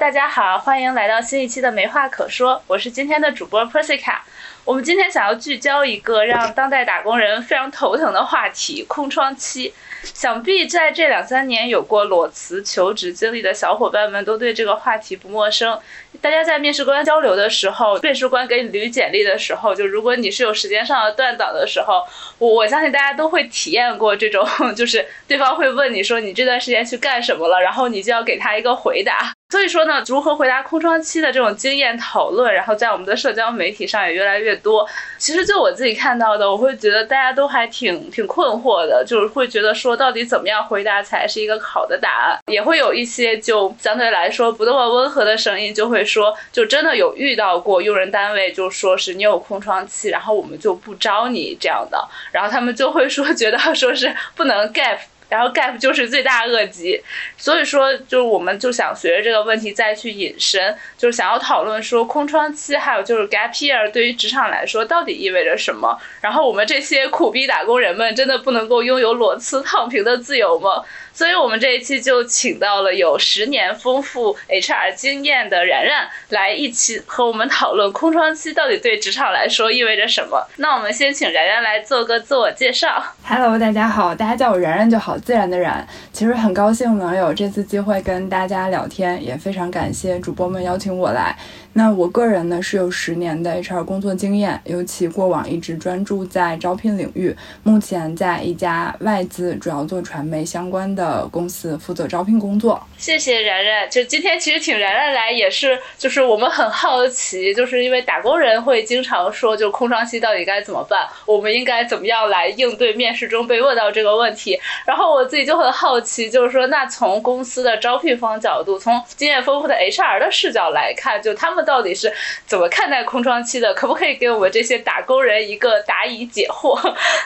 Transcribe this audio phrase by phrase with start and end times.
[0.00, 4.18] 大家好，欢迎来到新一期的没话可说，我是今天的主播 Persica。
[4.64, 9.74] 我们今天想要聚焦一个让当代打工人非常头疼的话题——空窗期。
[10.02, 15.78] 想必在这两三年有过裸辞求职经历的小伙伴们都对这个话题不陌生。
[16.20, 22.04] 大家在面试官交流的时候，面试官给你捋简历的时候，就如果你是有时间上的断档的时候，
[22.38, 29.37] 我我相信大家都会体验过这种， 就是对方会问你说你这段时间去干什么了，然后你就要给他一个回答。
[29.50, 34.86] 所以说呢，如何回答空窗期的这种经验讨论，然后在我们的社交媒体上也越来越多。
[35.16, 42.38] 其实就我自己看到的，我会觉得大家都还挺挺困惑的，就是会觉得说到底怎么样回答才是一个好的答案。
[42.46, 54.98] 也会有一些就相对来说不那么温和的声音，就会说，就真的有遇到过用人单位就说是你有空窗期，然后我们就不招你这样的，然后他们就会说觉得说是不能 gap。
[55.28, 57.02] 然后 gap 就是罪大恶极，
[57.36, 65.98] 所以说就是我们就想随着这个问题再去引申，就是想要讨论说空窗期还有就是 gap year 对于职场来说到底意味着什么？
[66.20, 70.82] 然后我们这些苦逼打工人们真的不能够拥有裸辞躺平的自由吗？
[71.18, 80.46] 所以我们这一期就请到了有十年丰富 HR 经验的然然来一起和我们讨论空窗期到底对职场来说意味着什么。
[80.58, 83.02] 那我们先请然然来做个自我介绍。
[83.26, 85.84] Hello，大家好，大家叫我然然就好，自然的然。
[86.12, 91.36] 其实很高兴能有这次机会跟大家聊天，也非常感谢主播们邀请我来。
[91.78, 102.82] 那我个人呢是有十年的 HR 工作经验，尤其过往一直专注在招聘领域，目前在一家外资，主要做传媒相关的公司负责招聘工作。
[102.98, 114.58] 谢谢然然，就今天其实请然然来也是，就是我们很好奇，就是因为打工人会经常说，就空窗期到底该怎么办，我们应该怎么样来应对面试中被问到这个问题。
[114.84, 121.64] 然后我自己就很好奇，就是说那从公司的招聘方角度，从经验丰富的 HR 的视角来看，就他们。
[121.68, 122.10] 到底是
[122.46, 123.74] 怎么看待空窗期的？
[123.74, 126.80] 可不可以给我们这些打工人一个答疑解惑？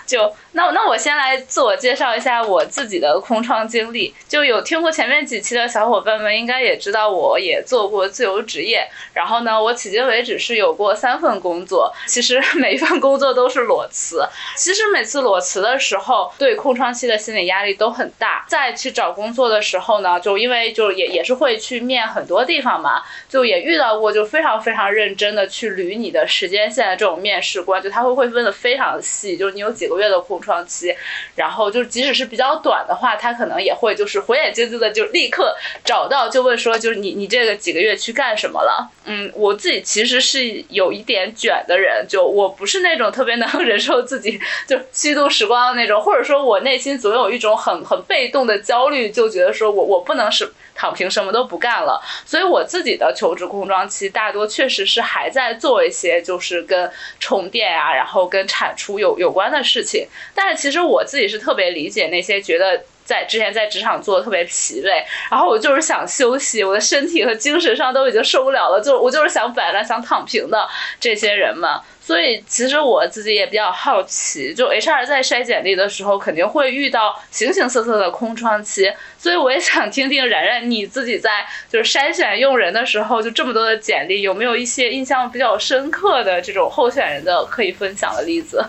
[0.04, 4.12] 就那那我先来自我介绍一下我自己的空窗经历。
[4.28, 8.88] 就有听过前面几期的小伙伴们应该也知道，我也做过自由职业。
[9.12, 14.26] 然后呢，我迄今为止是有过三份工作，其实 每一份工作都是裸辞。
[14.56, 18.44] 其实每次裸辞的时候，对空窗期的心理压力都很大。
[18.48, 24.22] 再去找工作的时候呢，就因为就也也是会去面很多地方嘛，就也遇到过就。
[24.32, 30.94] 非常非常认真的去捋你的时间线的这种面试官，就他会会问的非常细，就是你有几个月的空窗期，
[31.34, 35.51] 然后就即使是比较短的话，他可能也会就是火眼金睛的就立刻
[35.84, 38.90] 找到，就问说就是你你这个几个月去干什么了？
[39.04, 50.52] 嗯，我自己其实是有一点卷的人，就我不是那种特别能忍受自己就虚度时光的那种，或者说我内心总有一种很很被动的焦虑，就觉得说我我不能是。
[50.74, 56.90] 躺平什么都不干了，所以我自己的求职空窗期大多确实是还在做一些就是跟
[57.20, 60.08] 充电啊，然后跟产出有有关的事情。
[60.34, 70.66] 但是其实我自己是特别理解那些觉得在之前在职场做的特别疲惫，然后我就是想休息，我的身体和精神上都已经受不了了，就我就是想摆烂、想躺平的
[70.98, 71.82] 这些人嘛。
[72.04, 88.64] 所以其实我自己也比较好奇，就 HR 在筛简历的时候肯定会遇到形形色色的空窗期，所以我也想听听然然你自己在就是筛选用人的时候，就这么多的简历，有没有一些印象比较深刻的这种候选人的可以分享的例子？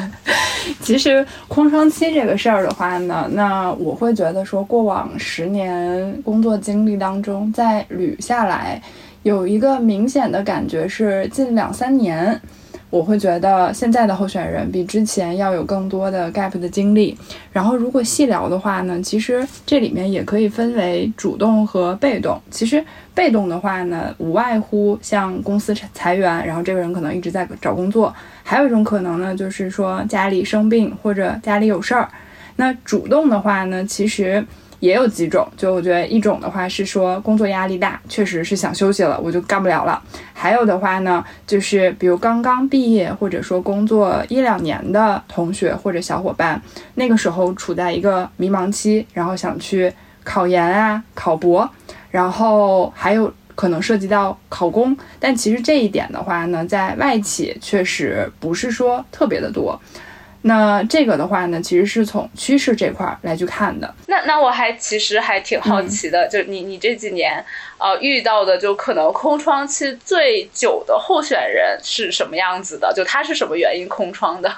[0.80, 8.80] 其实空窗期这个事儿的话呢，那我会觉得说过往十年工作经历当中，再捋下来，
[9.24, 12.40] 有一个明显的感觉是近两三年。
[12.92, 17.16] 我会觉得现在的候选人比之前要有更多的 gap 的经历。
[17.50, 22.38] 然后，如果细聊的话呢，其实这里面也可以分为主动和被动。
[22.50, 28.12] 其实被动的话呢，无外乎像公司裁员，然后这个人可能一直在找工作；
[28.42, 32.06] 还有一种可能呢，就是说家里生病或者家里有事儿。
[32.56, 34.44] 那主动的话呢，其实。
[34.82, 40.02] 也有几种，就我觉得一种的话是说工作压力大，确实是想休息了，我就干不了了。
[40.34, 46.60] 还有的话呢，就是比如刚刚毕业或者说工作一两年的同学或者小伙伴，
[46.96, 49.92] 那个时候处在一个迷茫期，然后想去
[50.24, 51.70] 考研啊、考博，
[52.10, 54.96] 然后还有可能涉及到考公。
[55.20, 59.80] 但其实这一点的话呢，在外企确实不是说特别的多。
[60.42, 63.94] 那这个的话呢，其实是从趋势这块来去看的。
[64.06, 67.44] 那那我还其实还挺好奇的，就你你这几年
[67.78, 72.92] 呃遇到的就可能空窗期最久的候选人是什么样子的？
[72.94, 74.52] 就他是什么原因空窗的？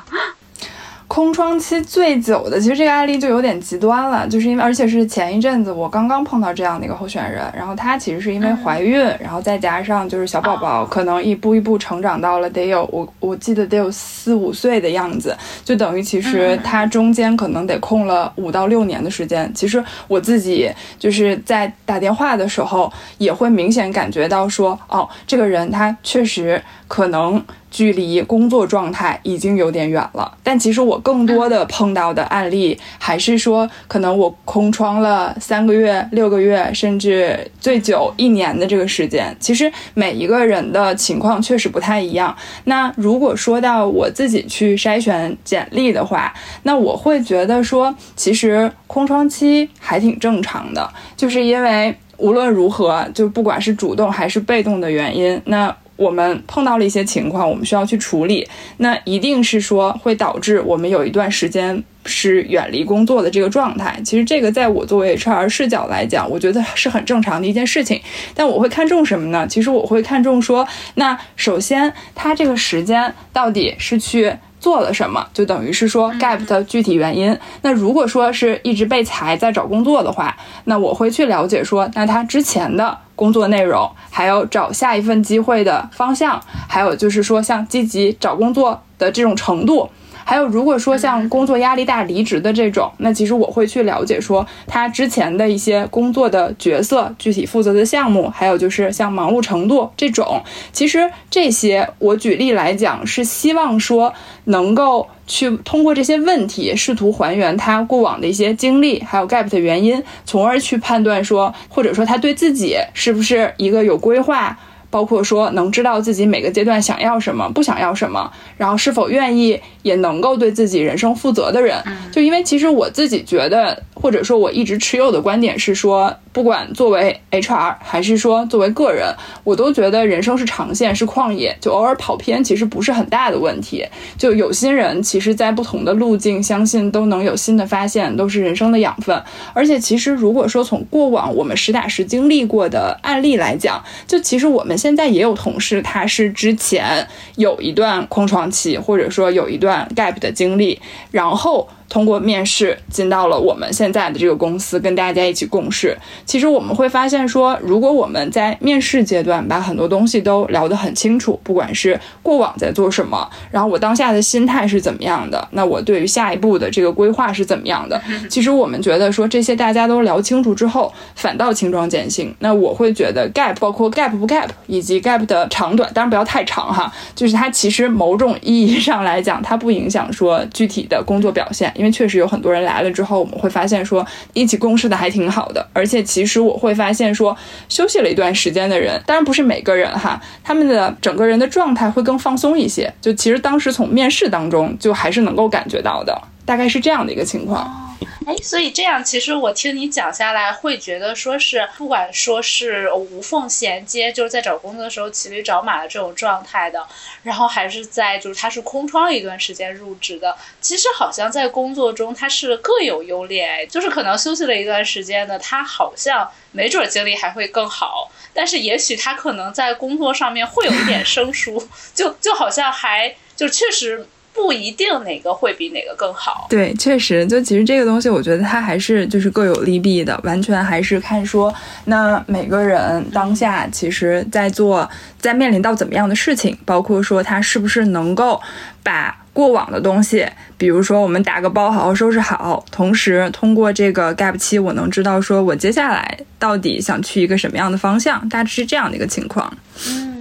[1.06, 19.50] 空窗期最久的，其实这个案例就有点极端了，就是因为而且是前一阵子我刚刚碰到这样的一个候选人，然后她其实是因为怀孕，然后再加上就是小宝宝可能一步一步成长到了得有我我记得得有四五岁的样子，就等于其实她中间可能得空了五到六年的时间。
[19.54, 20.68] 其实我自己
[20.98, 27.40] 就是在打电话的时候也会明显感觉到说，哦，这个人他确实可能。
[27.74, 39.36] 距离工作状态已经有点远了，但其实我更多的碰到的案例还是说，可能我空窗了三个月、六个月，甚至最久一年的这个时间。
[39.40, 42.32] 其实每一个人的情况确实不太一样。
[42.66, 46.32] 那如果说到我自己去筛选简历的话，
[46.62, 55.74] 那我会觉得说，其实空窗期还挺正常的，就是因为无论如何，就不管是主动还是被动的原因，那。
[55.96, 58.48] 我们碰到了一些情况，我们需要去处理，
[58.78, 64.00] 那一定是说会导致我们有一段时间是远离工作的这个状态。
[64.04, 68.00] 其实这个在我作为 HR 视角来讲，我觉得是很正常的一件事情。
[68.34, 69.46] 但我会看重什么呢？
[69.48, 74.32] 其实我会看重说，那首先他这个时间到底是去。
[74.64, 77.38] 做了什么，就等于是说 gap 的具体原因。
[77.60, 80.34] 那如果说是一直被裁在找工作的话，
[80.64, 89.90] 那我会去了解说，那他之前的工作内容，还有找下一份机会的方向，还有就是说像积极找工作的这种程度。
[90.24, 100.42] 还有，如果说像工作压力大离职的这种，那其实我会去了解说他之前的一些工作的角色、具体负责的项目，还有就是像忙碌程度这种。
[100.72, 114.58] 其实这些我举例来讲，是希望说能够去通过这些问题，试图还原他过往的一些经历，还有 gap 的原因，从而去判断说，或者说他对自己是不是一个有规划。
[114.94, 121.82] 包括说能知道自己每个阶段想要什么，不想要什么，然后是否愿意也能够对自己人生负责的人，
[122.12, 129.12] 就因为其实我自己觉得，或者说我一直持有的观点是说，不管作为 HR 还是说作为个人，
[129.42, 133.84] 我都觉得人生是长线，是旷野，就偶尔跑偏其实不是很大的问题。
[134.16, 139.20] 就有心人其实，在不同的路径，相信都能有新的发现，都是人生的养分。
[139.54, 144.78] 而且其实如果说从过往我们实打实经历过的案例来讲，就其实我们。
[144.84, 150.78] 现在也有同事，他是之前有一段空窗期，或者说有一段 gap 的经历，
[151.10, 151.66] 然后。
[151.94, 155.96] 通过面试进到了我们现在的这个公司，跟大家一起共事。
[156.26, 172.34] 其实我们会发现说，如果我们在面试阶段把很多东西都聊得很清楚，不管是过往在做什么，然后我当下的心态是怎么样的，那我对于下一步的这个规划是怎么样的，其实我们觉得说这些大家都聊清楚之后，反倒轻装简行。
[172.40, 181.72] 那我会觉得 gap 包括 gap 不 gap 以及 gap 的长短，当然不要太长哈，就是它其实某种意义上来讲，它不影响说具体的工作表现。
[181.83, 187.36] 因因为确实有很多人来了之后，我们会发现说一起共事的还挺好的，而且其实我会发现说
[187.68, 192.90] 休息了一段时间的人，当然不是每个人哈，他们的整个人的状态会更放松一些。
[193.02, 197.83] 就其实当时从面试当中就还是能够感觉到的，大概是这样的一个情况。
[198.26, 206.86] 哎，所以这样，其实我听你讲下来，会觉得说是，不管说是无缝衔接，就是在找工作的时候骑驴找马的这种状态的，
[207.22, 224.08] 然后还是在就是他是空窗一段时间入职的，其实好像在工作中他是各有优劣，就是可能休息了一段时间的，他好像没准精力还会更好，但是也许他可能在工作上面会有一点生疏， 就就好像还就确实。
[224.34, 226.46] 不一定哪个会比哪个更好。
[226.50, 234.88] 对，确实，就其实这个东西，我觉得它还是就是各有利弊的，完全还是看说那每个人当下其实在做，
[235.18, 238.40] 在面临到怎么样的事情，包括说他是不是能够
[238.82, 240.26] 把过往的东西，
[240.58, 249.56] 比如说我们打个包，好好收拾好，同时通过这个 gap 期，我能知道说我接下来到底想去一个什么样的方向，大致是这样的一个情况。
[249.88, 250.13] 嗯。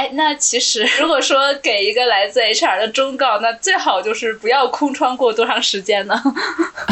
[0.00, 6.18] 哎，那其实如果说给一个来自 HR 的忠告，那最好就是不要空窗过多长时间呢？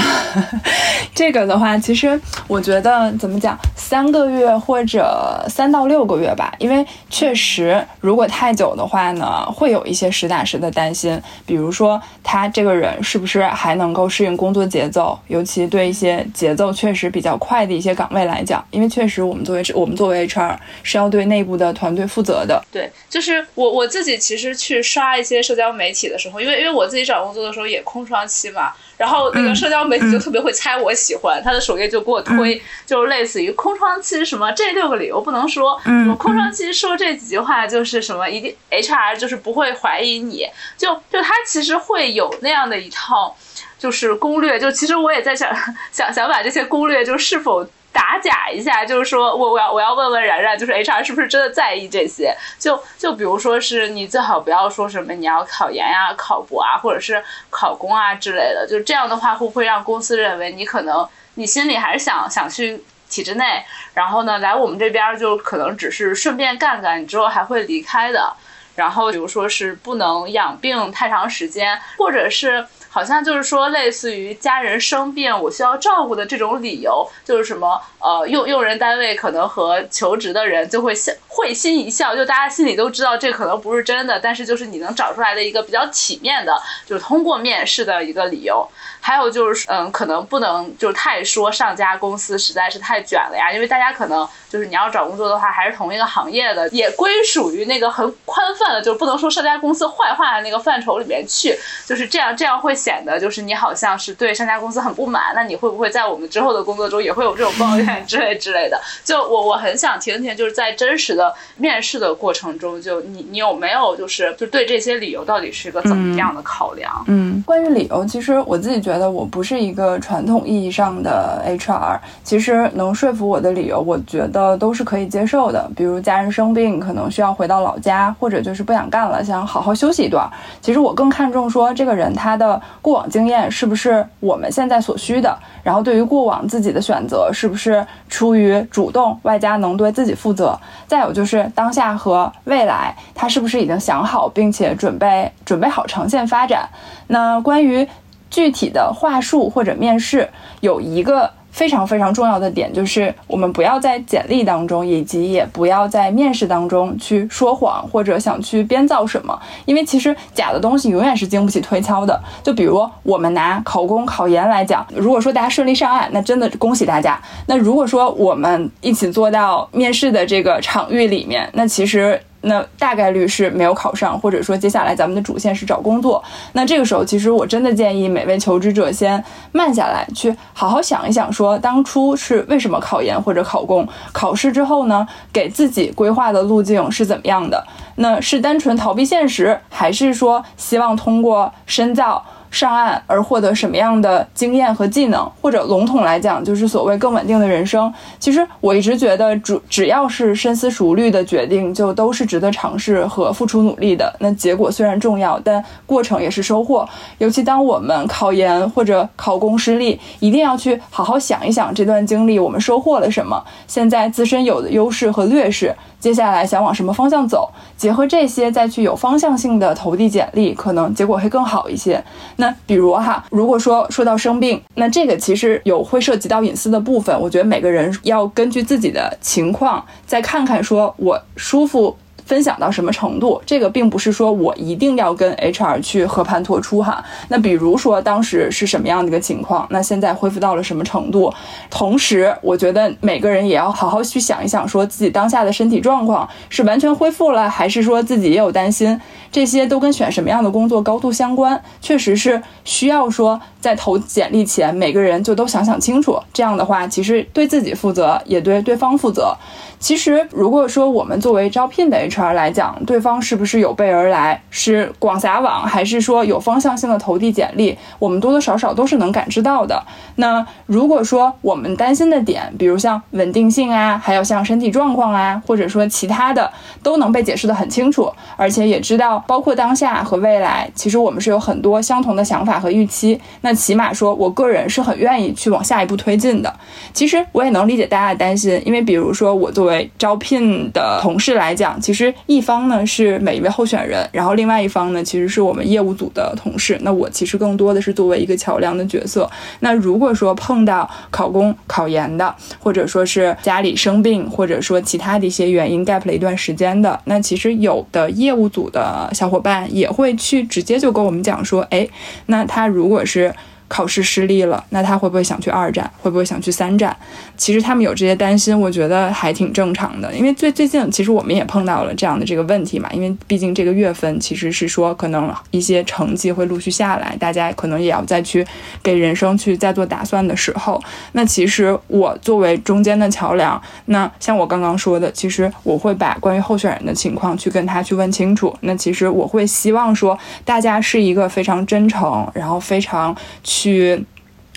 [1.15, 22.93] 这个的话，其实我觉得怎么讲，三个月或者三到六个月吧，因为确实如果太久的话呢，会有一些实打实的担心，比如说他这个人是不是还能够适应工作节奏，尤其对一些节奏确实比较快的一些岗位来讲，因为确实我们作为我们作为 HR 是要对内部的团队负责的，对。
[23.09, 43.35] 就是我我自己其实去刷一些社交媒体的时候，因为因为我自己找工作的时候也空窗期嘛，然后那个社交媒体就特别会猜我喜欢，他的首页就给我推，就类似于空窗期什么这六个理由不能说，什么空窗期说这几句话就是什么一定 HR 就是不会怀疑你，就就他其实会有那样的一套
[43.78, 45.50] 就是攻略，就其实我也在想
[45.90, 47.67] 想想把这些攻略就是否。
[47.92, 52.37] 打假一下，就是说我我要我要问问然然，就是 HR 是不是真的在意这些？
[52.59, 58.66] 就就比如说是你最好不要说什么你要考研呀、考博啊，或者是考公啊之类的。
[58.68, 63.64] 就这样的话，会不会让公司认为你可能你心里还是想想去体制内，
[63.95, 68.33] 然后呢来我们这边就可能只是顺便干干，你之后还会离开的。
[68.76, 72.66] 然后比如说是不能养病太长时间，或者是。
[72.99, 88.69] 好像就是说，类似于家人生病，我需要照顾的这种理由，就是什么呃，用用人单位可能和求职的人就会笑会心一笑，就大家心里都知道这可能不是真的，但是就是你能找出来的一个比较体面的，就是通过面试的一个理由。
[89.09, 108.79] 还有就是，嗯，可能不能就是太说上家公司实在是太卷了呀，因为大家可能就是你要找工作的话，还是同一个行业的，也归属于那个很宽泛的，就是不能说上家公司坏话的那个范畴里面去，就是这样，这样会显得就是你好像是对上家公司很不满，那你会不会在我们之后的工作中也会有这种抱怨之类之类的？
[109.03, 117.03] 就我我很想听听，就是在真实的面试的过程中，就你你有没有就是就对这些理由到底是一个怎么样的考量？
[117.09, 125.71] 嗯，关于理由，其实我自己觉得得我不是一个传统意义上的 HR，其实能说服我的理由，我觉得都是可以接受的。
[125.76, 130.28] 比如家人生病，可能需要回到老家，或者就是不想干了，想好好休息一段。
[130.61, 140.59] 其实我更看重说这个人他的过往经验是不是我们现在所需的，然后对于过往自己的选择是不是出于主动，外加能对自己负责。
[140.87, 146.69] 再有就是当下和未来，他是不是已经想好，并且准备准备好长线发展。
[147.09, 147.87] 那关于
[148.30, 150.28] 具体的话术或者面试
[150.61, 162.20] 有一个非常非常重要的点，就是我们不要在简历当中，以及也不要在面试当中去说谎或者想去编造什么，因为其实假的东西永远是经不起推敲的。
[162.44, 167.20] 就比如我们拿考公考研来讲，如果说大家顺利上岸，那真的恭喜大家。
[167.47, 172.20] 那如果说我们一起做到面试的这个场域里面，那其实。
[172.42, 176.23] 那大概率是没有考上，或者说接下来咱们的主线是找工作。
[176.52, 183.87] 那这个时候，其实我真的建议每位求职者先慢下来，去好好想一想，说当初是为什么考研或者考公？
[184.12, 187.66] 考试之后呢，给自己规划的路径是怎么样的？
[187.97, 192.25] 那是单纯逃避现实，还是说希望通过深造？
[192.50, 197.93] 上岸而获得什么样的经验和技能，或者笼统来讲，就是所谓更稳定的人生。
[198.19, 204.14] 其实我一直觉得，主只要是深思熟虑的决定，就都是值得尝试和付出努力的。
[204.21, 206.88] 那结果虽然重要，但过程也是收获。
[207.19, 215.75] 尤其当我们考研或者考公失利，一定要去好好想一想这段经历我们收获了什么，现在自身有的优势和劣势。
[216.00, 217.50] 接下来想往什么方向走？
[217.76, 222.02] 结合这些再去有方向性的投递简历，可能结果会更好一些。
[222.37, 231.97] 那比如哈，如果说说到生病，那这个其实有会涉及到隐私的部分，我觉得每个人要根据自己的情况再看看，说我舒服。
[232.28, 233.40] 分享到什么程度？
[233.47, 237.02] 这个并不是说我一定要跟 HR 去和盘托出哈。
[237.28, 239.66] 那比如说当时是什么样的一个情况？
[239.70, 241.32] 那现在恢复到了什么程度？
[241.70, 249.00] 同时，我觉得每个人也要好好去想一想，说自己当下的身体状况是完全恢复了，还是说自己也有担心？
[249.32, 251.58] 这些都跟选什么样的工作高度相关。
[251.80, 256.18] 确实是需要说在投简历前，每个人就都想想清楚。
[256.35, 259.35] 这样的话，其实对自己负责，也对对方负责。
[259.78, 269.82] 其实，如果说我们作为招聘的 HR 来讲，对方是不是有备而来，是广撒网，还是说有方向性的投递简历，我们多多少少都是能感知到的。
[270.16, 276.50] 那如果说我们担心的点，比如像稳定性啊，还有像身体状况啊，或者说其他的，
[276.82, 283.18] 都能被解释得很清楚，而且也知道，包括当下和未来，其实我们是有很多相同的想法和预期。
[283.42, 286.52] 那起码说，我个人是很愿意去往下一步推进的。
[286.92, 296.76] 其实我也能理解大家的担心，因为比如说我作为为招聘的同事来讲，其实一方呢是每一位候选人，然后另外一方呢其实是我们业务组的同事。
[296.80, 299.30] 那我其实更多的是作为一个桥梁的角色。
[299.60, 311.87] 那如果说碰到考公、考研的，或者说是家里生病，或者说其他的一些原因 gap 了一段时间的，那其实有的业务组的小伙伴也会去直接就跟我们讲说，哎，
[312.26, 313.32] 那他如果是。
[313.68, 315.88] 考试失利了，那他会不会想去二战？
[316.02, 316.96] 会不会想去三战？
[317.37, 320.12] 其实他们有这些担心，我觉得还挺正常的。
[320.14, 322.88] 因为最最近，其实我们也碰到了这样的这个问题嘛。
[322.92, 328.44] 因为毕竟这个月份其实是说，可能一些成绩会陆续下来，大家可能也要再去
[328.82, 330.82] 给人生去再做打算的时候。
[331.12, 338.56] 那其实我作为中间的桥梁，那像我刚刚说的，其实我会把关于候选人的情况去跟他去问清楚。
[338.62, 343.14] 那其实我会希望说，大家是一个非常真诚，然后非常。
[343.59, 344.05] 去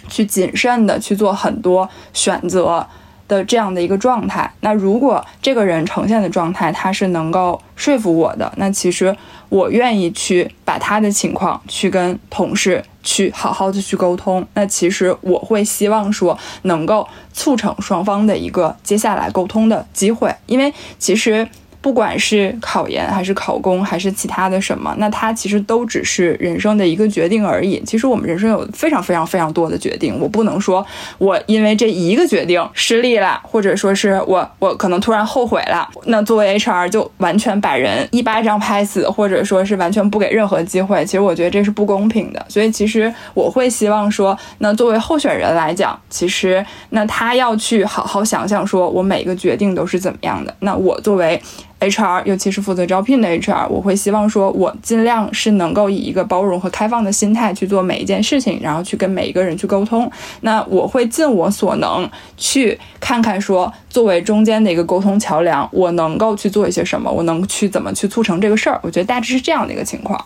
[0.07, 2.85] 去谨慎的去做很多选择
[3.27, 4.51] 的这样的一个状态。
[4.59, 9.15] 那如果这个人呈现的状态他是能够说服我的，那其实
[9.49, 14.45] 我愿意去把他的情况去跟同事去好好的去沟通。
[14.53, 21.47] 那其实我会希望说能够促成双方的一个接下来沟通的机会，因为其实。
[21.81, 27.81] 不管是考研还是考公还是其他的什么，那它其实都只是人生的一个决定而已。
[27.85, 30.85] 其实我们人生有非常非常非常多的决定，我不能说
[31.17, 41.03] 我因为这一个决定失利了，或者说是我我可能突然后悔了，那作为 HR 就完全把人一巴掌拍死，或者说是完全不给任何机会。
[41.03, 42.45] 其实我觉得这是不公平的。
[42.47, 50.55] 所以其实我会希望说，那作为候选人来讲，其实那他要去好好想想，说我每个决定都是怎么样的。
[50.59, 51.41] 那我作为
[51.81, 60.09] HR，尤其是负责招聘的 HR，我会希望说，我尽量是能够以一个包容和开放的心态去做每一件事情，然后去跟每一个人去沟通。
[60.41, 68.79] 那我会尽我所能去看看说，作为中间的一个沟通桥梁，我能够去做一些什么，我能去怎么去促成这个事儿。
[68.83, 70.23] 我觉得大致是这样的一个情况。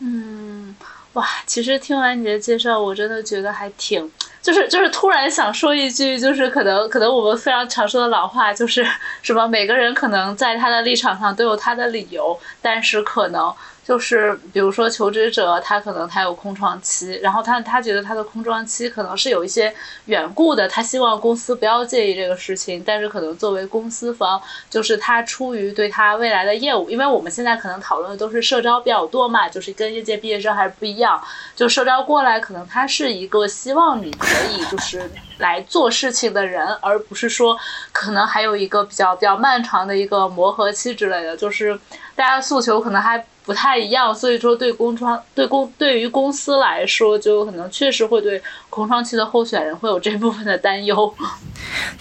[0.00, 0.76] 嗯，
[1.14, 4.10] 哇，其实听完你的介绍，我真的觉得还挺。
[4.44, 8.86] 就是就是突然想说一句，就是可能可能我们非常常说的老话，就是
[9.22, 13.50] 什么每个人可能在他的立场上都有他的理由，但是可能。
[13.84, 19.72] 就是比如说求职者，他可能他有空窗期，然后他他觉得他的空窗期可能是有一些
[20.06, 31.22] 缘故的，他希望公司不要介意这个事情，但是可能作为公司方，就是他出于对他未来的业务，因为我们现在可能讨论的都是社招比较多嘛，就是跟应届毕业生还是不一样，
[31.54, 37.54] 就社招过来，可能他是一个希望你可以就是来做事情的人，而不是说
[37.92, 41.78] 可能还有一个比较比较漫长的一个磨合期之类的，就是
[42.16, 43.22] 大家诉求可能还。
[43.44, 51.14] 不太一样，所以说对空窗对公对于公司来说，就可能确实会对空窗期的候选人会有这部分的担忧。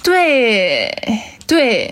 [0.04, 0.90] 对
[1.46, 1.92] 对。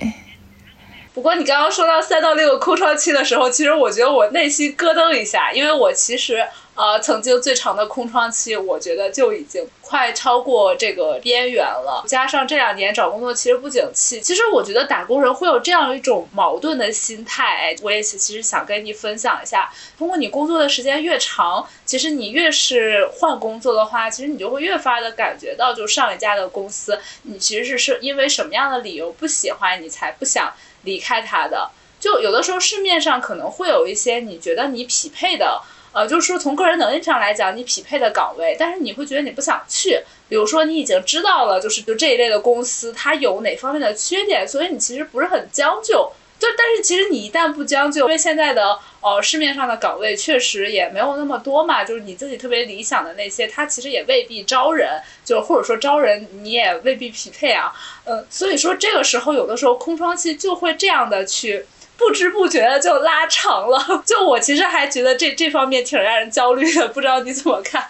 [1.14, 6.44] 不过你刚刚说到三到六个空窗期的时候，其实我觉得我内心咯噔一下，因为我其实。
[6.82, 12.04] 呃，曾经最长的空窗期，我觉得就已经快超过这个边缘了。
[12.08, 17.76] 加上这两年找工作其实不景气，其实我觉得打工人会有这样一种矛盾的心态。
[17.84, 31.70] 我也其实想跟你分享一下，通过你工作的时间越长，其实你越是换工作的话，其实你就会越发的感觉到，就上一家的公司，你其实是是因为什么样的理由不喜欢你才不想离开他的。
[32.00, 35.62] 就有的时候市面上可能会有一些你觉得你匹配的。
[35.94, 40.00] 呃，就是说从个人能力上来讲，你匹配的岗位，但是你会觉得你不想去。
[40.30, 46.14] 比如说你已经知道了，就是就这一类的公司它有哪方面的缺点，所以你其实不是很将就。
[46.40, 57.72] 就但是其实你一旦不将就，因为现在的呃市面上的岗位确实也没有那么多嘛，就是你自己特别理想的那些，它其实也未必招人，就或者说招人你也未必匹配啊。
[58.06, 61.66] 嗯，所以说这个时候有的时候空窗期就会这样的去。
[62.04, 67.86] 不知不觉的就拉长了， 就我其实还觉得这这方面挺让人焦虑的，不知道你怎么看？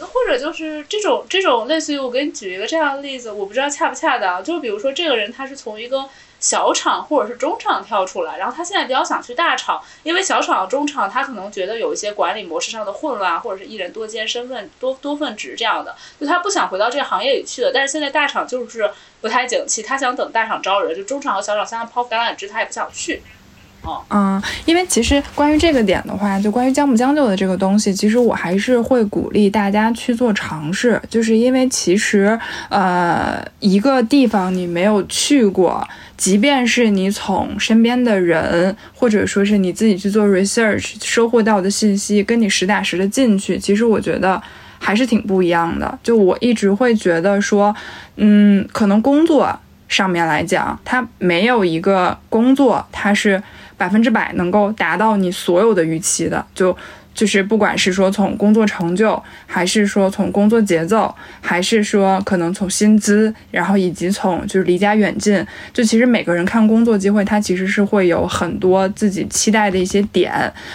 [0.00, 6.08] 或者就是这种这种类似于我给你举一个这样的例子，我不知道恰不恰当，就比如说这个人他是从一个。
[6.38, 17.70] 小厂或者是中厂跳出来，然后他现在比较想去大厂，因为小厂、中厂他可能觉得有一些管理模式上的混乱，或者是一人多兼身份、多多份职这样的，就他不想回到这个行业里去了。
[17.72, 18.88] 但是现在大厂就是
[19.22, 23.22] 不太景气，他想等大厂招人，就中厂和小厂相当抛橄榄枝，他也不想去。
[24.10, 44.40] 嗯，因为其实关于这个点的话，就关于将不将就的这个东西，其实我还是会鼓励大家去做尝试，就是因为其实呃一个地方你没有去过，即便是你从身边的人或者说是你自己去做 research 收获到的信息，跟你实打实的进去，其实我觉得
[44.78, 45.98] 还是挺不一样的。
[46.02, 47.74] 就我一直会觉得说，
[48.16, 53.42] 嗯，可能工作上面来讲，它没有一个工作它是。
[53.76, 56.76] 百分之百能够达到你所有的预期的，就
[57.16, 70.30] 就是不管是说从工作成就，还是说从工作节奏，还是说可能从薪资，然后以及从就是离家远近，就其实每个人看工作机会，他其实是会有很多自己期待的一些点，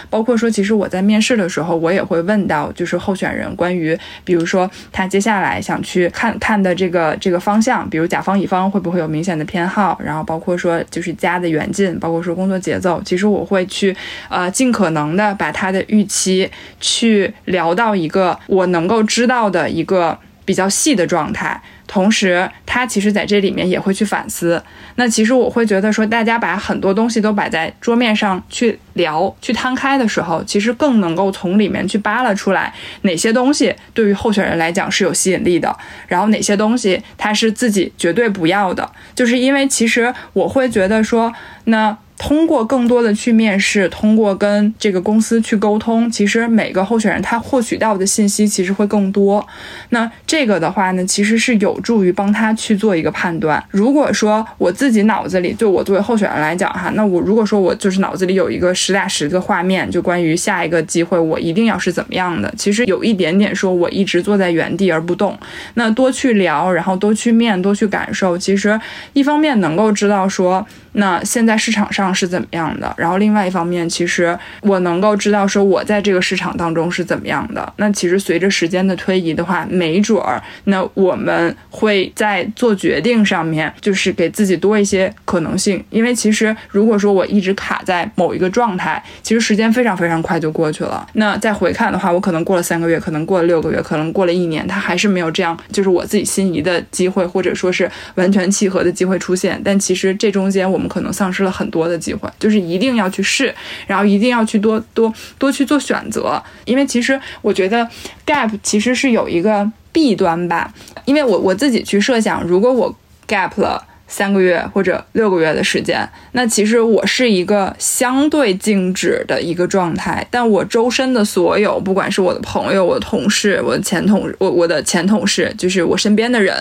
[0.10, 13.96] 包括说其实我在面试的时候，我也会问到就是候选人关于比如说他接下来想去看看的这个这个方向，比如甲方乙方会不会有明显的偏好，然后包括说就是家的远近，包括说工作节奏，其实我会去
[14.28, 16.31] 呃尽可能的把他的预期。
[16.80, 24.62] 去聊到一个我能够知道的一个比较细的状态，同时他其实在这里面也会去反思。
[24.96, 35.74] 那其实我会觉得说，大家把很多东西都摆在桌面上去聊、去摊开的时候，其实更能够从里面去扒拉出来哪些东西对于候选人来讲是有吸引力的，
[36.08, 38.90] 然后哪些东西他是自己绝对不要的。
[39.16, 41.32] 就是因为其实我会觉得说，
[41.66, 41.98] 那。
[42.22, 49.44] 通过更多的去面试，通过跟这个公司去沟通，其实每个候选人他获取到的信息其实会更多。
[49.90, 53.62] 那这个的话呢，其实是有助于帮他去做一个判断。
[53.72, 65.36] 如果说我自己脑子里，就我作为候选人来讲哈，那我如果说我就是脑子里有一个实打实的画面，就关于下一个机会我一定要是怎么样的，其实有一点点说我一直坐在原地而不动。
[65.74, 68.80] 那多去聊，然后多去面，多去感受，其实
[69.14, 70.64] 一方面能够知道说。
[70.94, 72.94] 那现在市场上是怎么样的？
[72.98, 77.74] 然后另外一方面，其实我能够知道说我在这个市场当中是怎么样的。
[77.78, 85.84] 那其实随着时间的推移的话，没准儿那我们会在做决定上面，就是给自己多一些可能性。
[85.90, 91.08] 因为其实如果说我一直卡在某一个状态，其实时间非常非常快就过去了。
[91.14, 99.60] 那再回看的话，我可能过了三个月，可能过了六个月，可能过了一年，它还是没有这样就是我自己心仪的机会，或者说是完全契合的机会出现。
[99.64, 100.82] 但其实这中间我。
[100.82, 103.56] 们可能丧失了很多的机会，就是一定要去试，
[103.88, 107.88] 然后一定要去多多多去做选择，因为其实我觉得
[108.26, 110.74] gap 其实是有一个弊端吧，
[111.06, 112.94] 因为我我自己去设想，如果我
[113.28, 113.88] gap 了。
[114.12, 126.54] 三个月或者六个月的时间，那其实我是一个相对静止的一个状态，但我周身的所有，不管是我的朋友、我的同事、我的前同我我的前同事，就是我身边的人，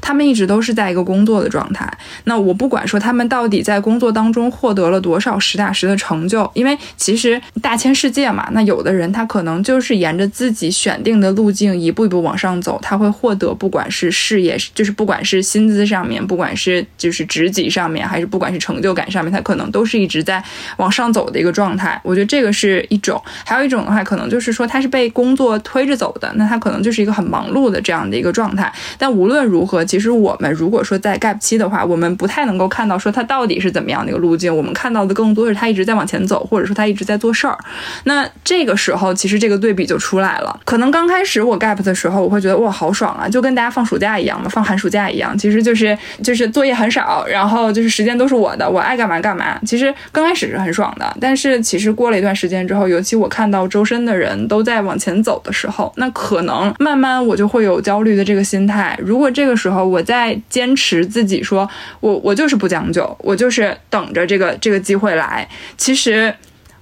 [0.00, 1.88] 他们一直都是在一个工作的状态。
[2.24, 20.42] 那我不管说他们到底在工作当中获得了多少实打实的成就，因为其实大千世界嘛，那有的人他可能就是沿着自己选定的路径一步一步往上走，他会获得不管是事业，就是不管是薪资上面，不管是就是职级上面，还是不管是成就感上面，他可能都是一直在
[20.76, 22.00] 往上走的一个状态。
[22.02, 28.72] 我觉得这个是一种，还有一种的话，可能就是说他是被工作推着走的，那他可能就是一个很忙碌的这样的一个状态。
[28.98, 37.56] 但无论如何，其实我们如果说在 gap 期的话，我们不太能够看到说他到底是怎么样的一个路径，我们看到的更多是他一直在往前走，或者说他一直在做事儿。
[38.04, 40.58] 那这个时候，其实这个对比就出来了。
[40.64, 47.26] 可能刚开始我 gap 的时候，我会觉得哇，好爽啊，就跟大家放暑假一样嘛，放寒暑假一样，其实就是就是作业很很少。
[47.26, 49.58] 然后就是时间都是我的，我爱干嘛干嘛。
[49.66, 58.96] 其实刚开始是很爽的，但是其实过了一段时间之后，尤其我看到周身的人都在往前走的时候，那可能慢慢我就会有焦虑的这个心态。
[59.02, 61.68] 如果这个时候我再坚持自己说，
[62.00, 66.32] 我我就是不将就，我就是等着这个这个机会来，其实。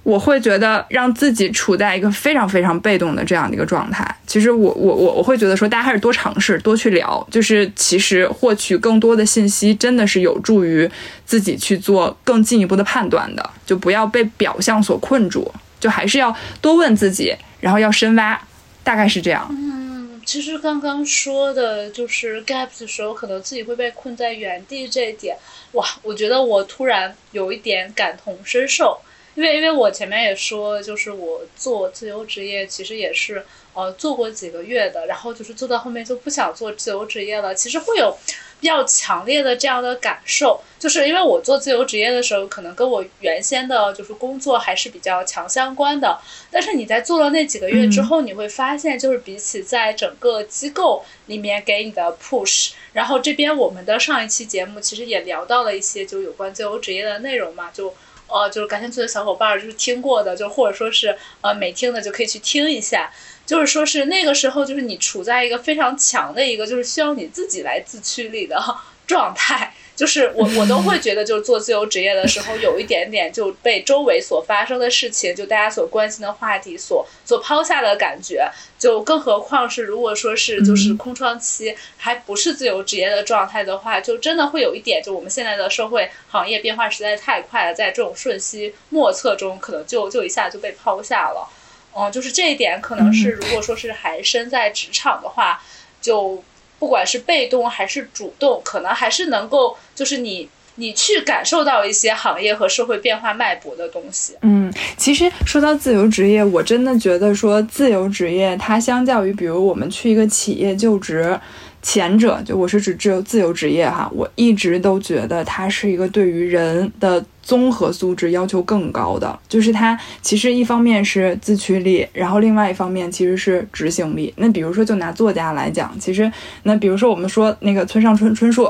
[0.05, 4.05] 我会觉得让自己处在一个非常非常被动的这样的一个状态。
[4.27, 10.87] 其实我我我我会觉得说，大家还是多尝试，多去聊，就是其实获取更多的信息，真的是有助于
[11.25, 13.49] 自己去做更进一步的判断的。
[13.65, 18.39] 就不要被表象所困住，就还是要多问自己，然后要深挖，
[18.83, 19.47] 大概是这样。
[19.49, 25.35] 嗯，其实刚刚说的就是 gap 的时候，可能自己会被困在原地这一点，
[25.71, 28.99] 哇，我觉得我突然有一点感同身受。
[29.35, 37.53] 因为因为我前面也说，就是我做自由职业，其实也是呃做过几个月的，然后就是做到后面就不想做自由职业了。
[37.53, 38.17] 其实会有
[38.61, 46.17] 比较强烈的这样的感受，就是因为我做自由职业的时候，可能跟我原先的就是工作还是比较强相关的。
[46.49, 57.93] 但是你在做了那几个月之后，你会发现，就是比起在整个机构里面给你的 push，然后这边我们的上一期节目其实也聊到了一些就有关自由职业的内容嘛，就。
[58.27, 63.11] 呃，就是感兴趣的小伙伴，就是听过的，就或者说是呃没听的，就可以去听一下。
[63.45, 68.59] 就是说是那个时候，就是你处在一个非常强的一个，就是需要你自己来自驱力的
[69.05, 69.74] 状态。
[69.95, 78.49] 就是我我都会觉得，就是做自由职业的时候，有一点点就被周围所发生的事情，就大家所关心的话题所所抛下的感觉。
[78.77, 91.49] 就更何况是如果说是就是空窗期，还不是自由职业的状态的话，就真的会有一点，就我们现在的社会行业变化实在太快了，在这种瞬息莫测中，可能就就一下就被抛下了。
[91.97, 95.63] 嗯，就是这一点可能是如果说是还身在职场的话，
[96.01, 96.43] 就
[96.85, 100.47] 不管是被动还是主动，可能还是能够就是你。
[100.77, 104.35] 你去感受到一些行业和社会变化脉搏的东西。
[104.41, 111.39] 嗯，其实说到自由职业，我真的觉得说自由职业它相较于比如我们去一个企业就职，
[111.81, 124.33] 前者就我是指只有自由职业哈，我一直都觉得它是一个对于人的综合素质要求更高的，就是他其实一方面是自驱力，然后另外一方面其实是执行力。
[124.35, 126.29] 那比如说就拿作家来讲，其实
[126.63, 128.69] 那比如说我们说那个村上春春树。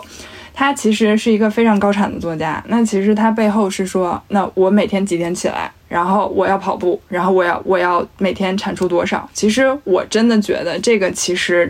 [0.57, 9.29] 他其实是一个非常高产的作家，那其实他背后是说，那我每天几点起来，然后我要跑步，然后我要我要每天产出多少？
[9.33, 11.69] 其实我真的觉得这个其实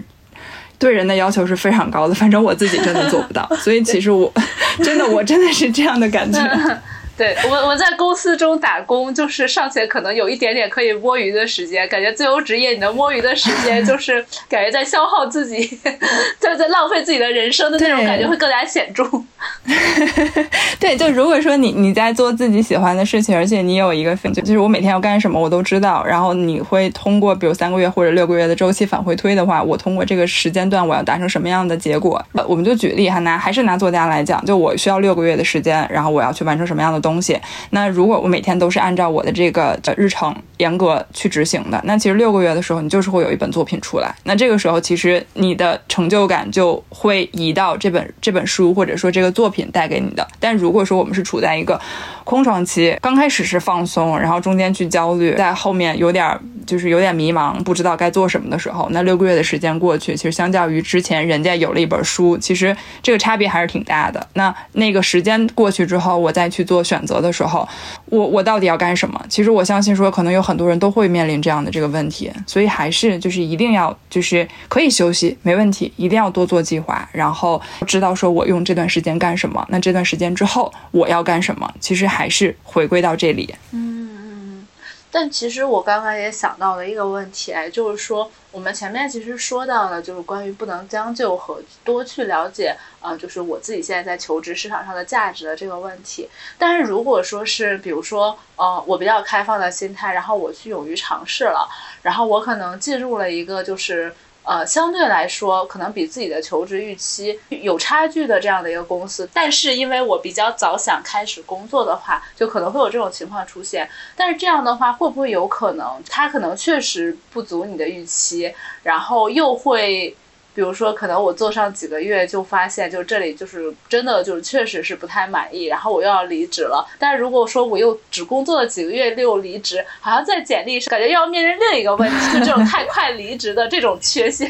[0.78, 4.32] 对人的要求是非常高的，反正我自己真的做不到，所以其实我
[4.84, 6.40] 真的我真的是这样的感觉。
[7.18, 11.88] 对我，我在公司中打工，就是尚且可能有一点点可以摸鱼的时间。
[11.88, 15.80] 感觉自由职业，你的摸鱼的时间， 就是感觉在消耗自己，
[16.38, 19.04] 在在浪费自己的人生的那种感觉会更加显著。
[20.78, 32.22] 对，就如果说你你在做自己喜欢的事情，而且你有一个分就是我每天要干什么我都知道，然后你会通过比如三个月或者六个月的周期反回推的话，我通过这个时间段我要达成什么样的结果？
[32.34, 37.05] 呃，我们就举例哈，拿还是拿作家来讲，就我需要六个月的时间，然后我要去完成什么样的。
[37.06, 37.40] 东西，
[37.70, 44.12] 那如果我每天都是按照我的这个日程严格去执行的，那其实六个月的时候，你就是会有一本作品出来。
[44.24, 50.28] 那这个时候，其实你的成就感就会移到这本这本书或者说这个作品带给你的。
[50.40, 51.80] 但如果说我们是处在一个
[52.24, 64.26] 空窗期，刚开始是放松，然后中间去焦虑，在后面有点就是有点迷茫，不知道该做什么的时候，那六个月的时间过去，其实相较于之前人家有了一本书，其实这个差别还是挺大的。
[64.34, 67.68] 那那个时间过去之后，我再去做选选择的时候，
[68.06, 69.22] 我我到底要干什么？
[69.28, 82.06] 其实我相信说，可能有很多人都会面临这样的这个问题，所以还是就是一定要就是可以休息没问题，一定要多做计划，然后知道说我用这段时间干什么，那这段时间之后我要干什么，其实。
[82.16, 83.54] 还是回归到这里。
[83.72, 84.68] 嗯嗯，
[85.12, 96.30] 但其实我刚刚也想到了一个问题，哎，就是说我们前面其实说到了，就是关于不能将就和多去了解，呃，就是我自己现在在求职市场上的价值的这个问题。
[96.58, 101.68] 但是如果说是，比如说，呃，我比较开放的心态，然后我去勇于尝试了，
[102.02, 104.16] 然后我可能进入了一个就是。
[104.46, 113.90] 呃，相对来说，可能比自己的求职预期有差距的这样的一个公司，但是因为我比较早想开始工作的话，就可能会有这种情况出现。
[114.16, 118.54] 但是这样的话，会不会有可能，它可能确实不足你的预期，
[118.84, 120.16] 然后又会？
[120.56, 126.88] 比如说，可能我做上几个月就发现，就这里就是真的就是确实是不太满意，然后我又要离职了。
[126.98, 134.50] 但如果说我又只工作了几个月又离职，好像在简历上感觉又要面临另一个问题，就这种太快离职的这种缺陷，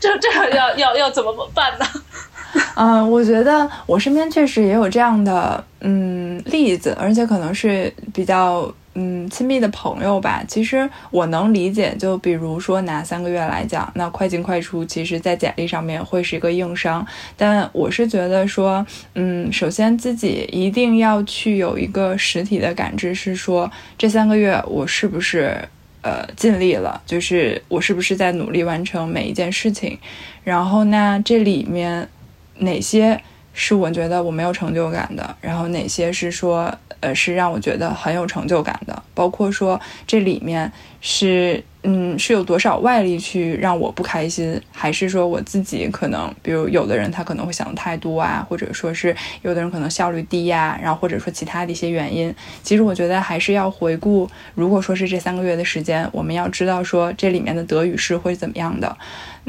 [0.00, 1.86] 就 这要要要怎么办呢？
[2.74, 8.68] 嗯，我觉得我身边确实也有这样的嗯例子，而且可能是比较。
[8.98, 11.94] 嗯，亲密的朋友吧，其实我能理解。
[11.98, 17.06] 就比如说拿三个月来讲，那快进快出，其实在简历上面会是一个硬伤。
[17.36, 25.56] 但我是觉得说，嗯，首先自己一定要去有一个实体的感知，是说这三个月我是不是
[26.00, 29.98] 呃尽力了，就是我是不是在努力完成每一件事情。
[30.42, 32.08] 然后那这里面
[32.60, 33.20] 哪些
[33.56, 36.72] 是我觉得我没有成就感的，然后哪些是说。
[37.00, 52.34] 呃，是让我觉得很有成就感的，包括说这里面是，嗯，是有多少外力去让我不开心，还是说我自己可能，比如有的人他可能会想的太多啊，或者说是有的人可能效率低呀，然后或者说其他的一些原因。
[52.62, 58.96] 其实我觉得还是要回顾，如果说是这三个月的时间，我们要知道说这里面的得与失会怎么样的。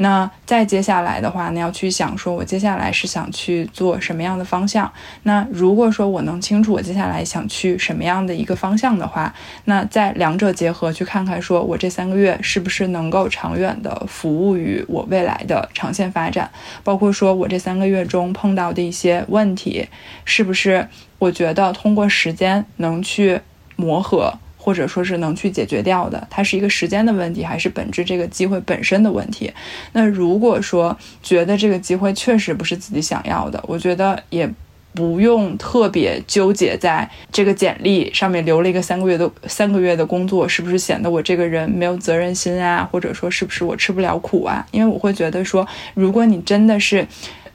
[0.00, 4.90] 那再接下来的话，那要去想说，我接下来是想去做什么样的方向？
[5.24, 9.34] 那如果说我能清楚我接下来想去什么样的一个方向的话，
[9.64, 16.48] 那在两者结合去看看，说我这三个月是不是能够长远的服务于我未来的长线发展？
[16.84, 19.88] 包括说我这三个月中碰到的一些问题，
[20.24, 23.40] 是不是我觉得通过时间能去
[23.74, 24.32] 磨合？
[24.68, 29.50] 或者说是能去解决掉的，它是一个时间的问题，还是本质这个机会本身的问题？
[29.92, 34.46] 那如果说觉得这个机会确实不是自己想要的，我觉得也
[34.92, 42.86] 不用特别纠结在这个简历上面留了一个三个月的三个月的工作，是不是显得我这个人没有责任心啊？
[42.92, 44.66] 或者说是不是我吃不了苦啊？
[44.70, 47.06] 因为我会觉得说，如果你真的是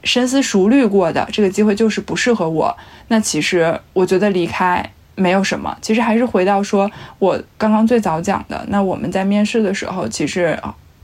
[0.03, 2.75] 深思熟虑过的，这个机会就是不适合我，
[3.09, 4.91] 那其实我觉得离开。
[5.15, 5.75] 没有什么。
[5.81, 10.57] 其实还是回到说我刚刚最早讲的，那我们在面试的时候，其实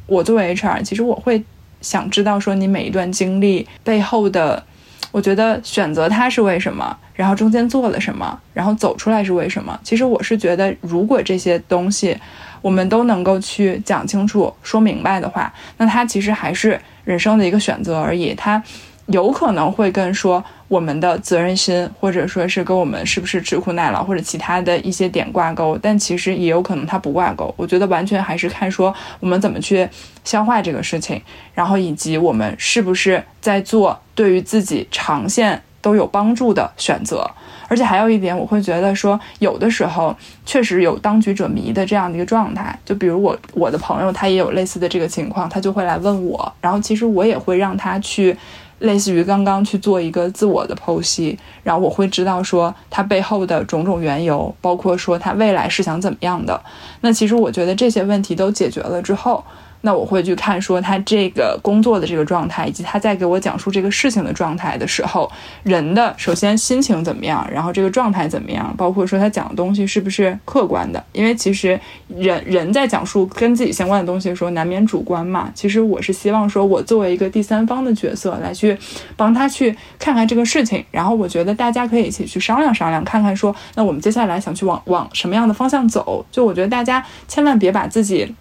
[0.08, 1.44] 我作为 HR，其实我会
[1.82, 4.64] 想知道说你每一段经历背后的，
[5.12, 9.80] 我觉得选择它是为什么，然后中间做了什么，然后走出来是为什么。
[9.84, 12.18] 其实我是觉得，如果这些东西
[12.62, 18.34] 我们都能够去讲清楚、说明白的话，那它其实还是人生的一个选择而已。
[18.34, 18.62] 它
[19.12, 27.52] 有可能会跟说我们的责任心，或者说是跟我们是不是吃苦耐劳或者其他的一些点挂钩，但其实也有可能它不挂钩。
[27.58, 29.88] 我觉得完全还是看说我们怎么去
[30.24, 31.20] 消化这个事情，
[31.56, 37.28] 然后以及我们是不是在做对于自己长线都有帮助的选择。
[37.68, 42.78] 而且还有一点，我会觉得说有的时候确实有当局者迷的这样的一个状态。
[42.86, 48.38] 就比如我我的朋友他也有类似的这个情况，他就会来问我，然后其实我也会让他去。
[48.80, 56.62] 类似于刚刚去做一个自我的剖析，然后我会知道说他背后的种种缘由，包括说他未来是想怎么样的。
[57.02, 59.44] 那其实我觉得这些问题都解决了之后。
[59.82, 65.32] 那我会去看说他这个工作的这个状态，以及他在给我讲述这个事情的状态的时候，
[65.64, 71.04] 人的首先心情怎么样，然后这个状态怎么样，包括说他讲的东西是不是客观的。
[71.14, 75.50] 因为其实人人在讲述跟自己相关的东西的时候，难免主观嘛。
[75.56, 78.78] 其实我是希望说我作为一个第三方的角色来去
[79.16, 86.26] 帮他去看看这个事情，然后我觉得大家可以一起去商量商量，看看说那我们接下来想去往往什么样的方向走。
[86.32, 88.36] 就我觉得大家千万别把自己。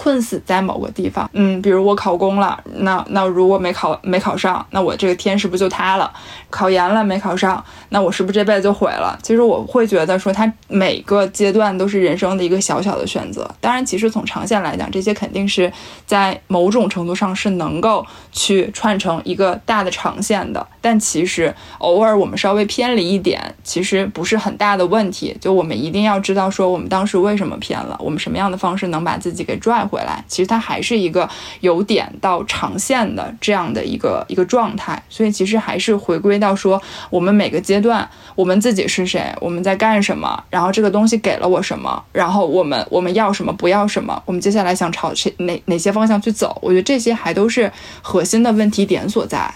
[0.00, 6.10] 困死在某个地方，嗯，比如我考公了，那那如果没考没考上，那我这个天是不是就塌了？
[6.48, 9.18] 考研了没考上，那我是不是这辈子就毁了？
[9.22, 13.46] 其实我会觉得说，它每个阶段都是人生的一个小小的选择。
[13.60, 15.70] 当然，其实从长线来讲，这些肯定是
[16.06, 20.66] 在某种程度上是能够去串成一个大的长线的。
[20.80, 25.36] 但其实偶尔我们稍微偏离一点，其实不是很大的问题。
[25.38, 30.24] 就我们一定要知道说，我们当时为什么偏了，我们什么样的方式能把自己给拽回来。
[30.28, 31.28] 其实它还是一个
[31.60, 35.02] 由点到长线的这样的一个一个状态。
[35.08, 46.56] 所以其实还是回归到说，我们每个阶段我们自己是谁，我们在干什么，然后这个东西给了我什么，然后我们我们要什么不要什么，我们接下来想朝谁哪哪些方向去走。
[46.62, 49.52] 我觉得这些还都是核心的问题点所在。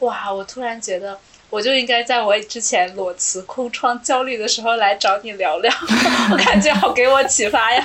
[0.00, 1.18] 哇，我突然觉得，
[1.50, 5.72] 我就应该在我之前裸辞空窗焦虑的时候来找你聊聊，
[6.32, 7.84] 我感觉好给我启发呀。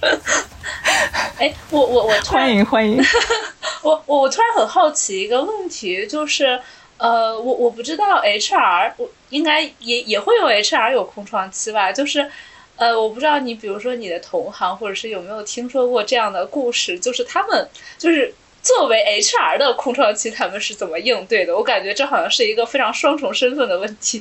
[1.38, 3.02] 哎，我我我欢迎欢迎。
[3.82, 6.60] 我我我突然很好奇一个问题，就是
[6.96, 11.92] 呃，我我不知道 HR，我应该也也会有 HR 有空窗期吧？
[11.92, 12.30] 就是
[12.76, 18.34] 呃，我不知道你比如说你的同行，或者是有没有听说过这样的故事，就是他们就是。
[18.66, 21.54] 作为 HR 的空窗期，他们是怎么应对的？
[21.56, 24.20] 我感觉这好像是一个非常双重身份的问题。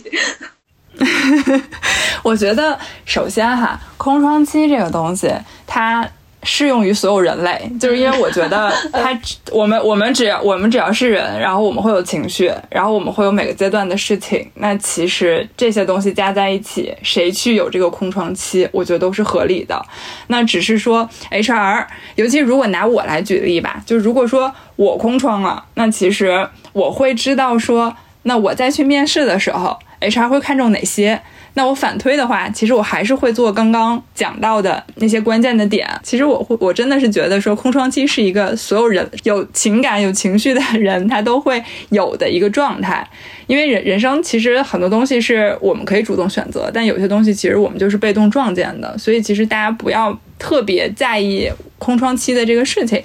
[2.24, 5.32] 我觉得，首先哈，空窗期这个东西，
[5.66, 6.08] 它。
[6.48, 9.20] 适用于所有人类，就是因为我觉得 他，
[9.52, 14.48] 我们我们只要我们只要是人，然后我们会有情绪，然后我们会有每个阶段的事情。
[14.54, 19.84] 那其实这些东西加在一起，谁去有这个空窗期，我觉得都是合理的。
[20.28, 29.80] 那只是说 HR，尤其如果拿我来举例吧，就如果说我空窗了，那其实我会知道说，那我再去面试的时候
[30.10, 31.20] ，HR 会看重哪些。
[31.58, 35.88] 那我反推的话，其实我还是会做刚刚讲到的那些关键的点。
[36.04, 43.08] 其实我会，我真的是觉得说，空窗期是一个所有人有情感、有情绪的人他都会有的一个状态。
[43.48, 48.98] 因为人人生其实很多东西是我们可以主动选择，但有些东西其实我们就是被动撞见的。
[48.98, 51.50] 所以其实大家不要特别在意
[51.86, 53.00] 空窗期的这个事情。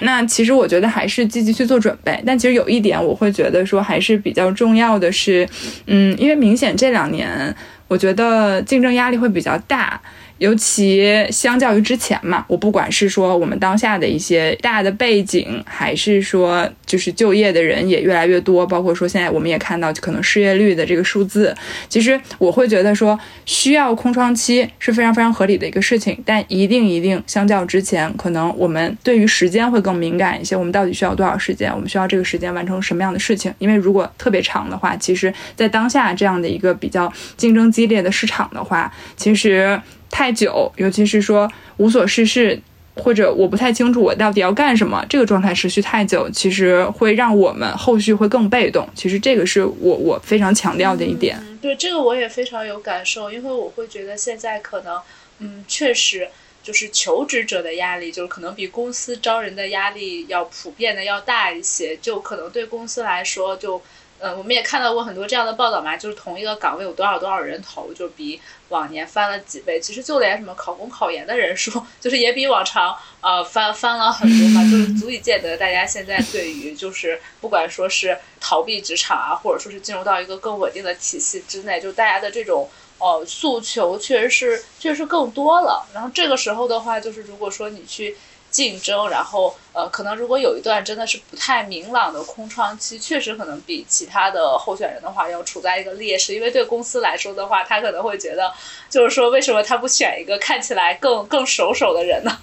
[0.00, 2.22] 那其实我觉得还是积极去做准备。
[2.26, 5.48] 但其实有一点我会觉得说还是比较重要的是，
[5.86, 7.54] 嗯，因为明显这两年。
[7.88, 10.00] 我觉得竞争压力会比较大。
[10.38, 21.54] 尤其相较于之前嘛，我不管是说我们当下的一些大的背景，还是说就是就业的人也越来越多，包括说现在我们也看到可能失业率的这个数字，
[21.88, 30.54] 其实我会觉得说需要空窗期是非常非常合理的一个事情，但一定一定相较之前，可能我们对于时间会更敏感一些。
[30.54, 31.72] 我们到底需要多少时间？
[31.72, 33.52] 我们需要这个时间完成什么样的事情？
[33.58, 39.80] 因为如果特别长的话，其实在当下这样的一个比较竞争激烈的市场的话，其实。
[40.10, 42.60] 太久，尤其是说无所事事，
[42.94, 48.88] 或者我不太清楚我到底要干什么，这个状态持续太久，其实会让我们后续会更被动。
[48.94, 51.36] 其实这个是我我非常强调的一点。
[51.40, 55.00] 嗯对这个我也非常有感受，因为我会觉得现在可能，
[55.40, 56.28] 嗯，确实
[56.62, 63.82] 就是求职者的压力，就是可能比公司招人的压力要普遍的要大一些，就可能对公司来说就。
[64.18, 69.80] 呃，我们也看到过很多这样的报道嘛，就是同一个岗位有多少多少人投，就比往年翻了几倍。
[69.80, 85.86] 其实就连什么考公考研的人数，就是也比往常呃翻翻了很多嘛，就是足以见得大家现在对于就是不管说是逃避职场啊，或者说是进入到一个更稳定的体系之内，就大家的这种呃诉求确实是确实更多了。
[85.94, 88.16] 然后这个时候的话，就是如果说你去。
[88.56, 98.50] 竞争，然后呃，可能如果有一段真的是不太明朗的空窗期，确实可能比其他的候选人的话要处在一个劣势，因为对公司来说的话，他可能会觉得，
[98.88, 102.38] 就是说为什么他不选一个看起来更更熟手的人呢？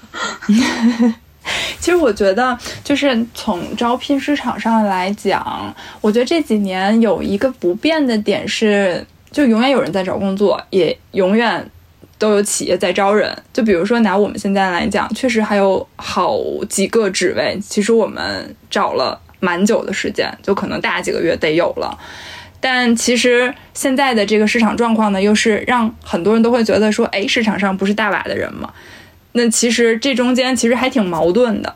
[1.80, 11.68] 其实我觉得，就是从招聘市场上来讲，我觉得这几年有一个不变的点是，就永远有人在找工作，也永远。
[12.18, 16.40] 都有企业在招人，就比如说拿我们现在来讲，确实还有好
[16.70, 21.98] 几个职位，其实我们找了蛮久的时间，就可能大几个月得有了。
[22.60, 28.72] 但其实现在的这个市场状况呢，又是让很多人都会觉得说，哎，市场上不是大把的人吗？
[29.34, 31.76] 那其实这中间其实还挺矛盾的。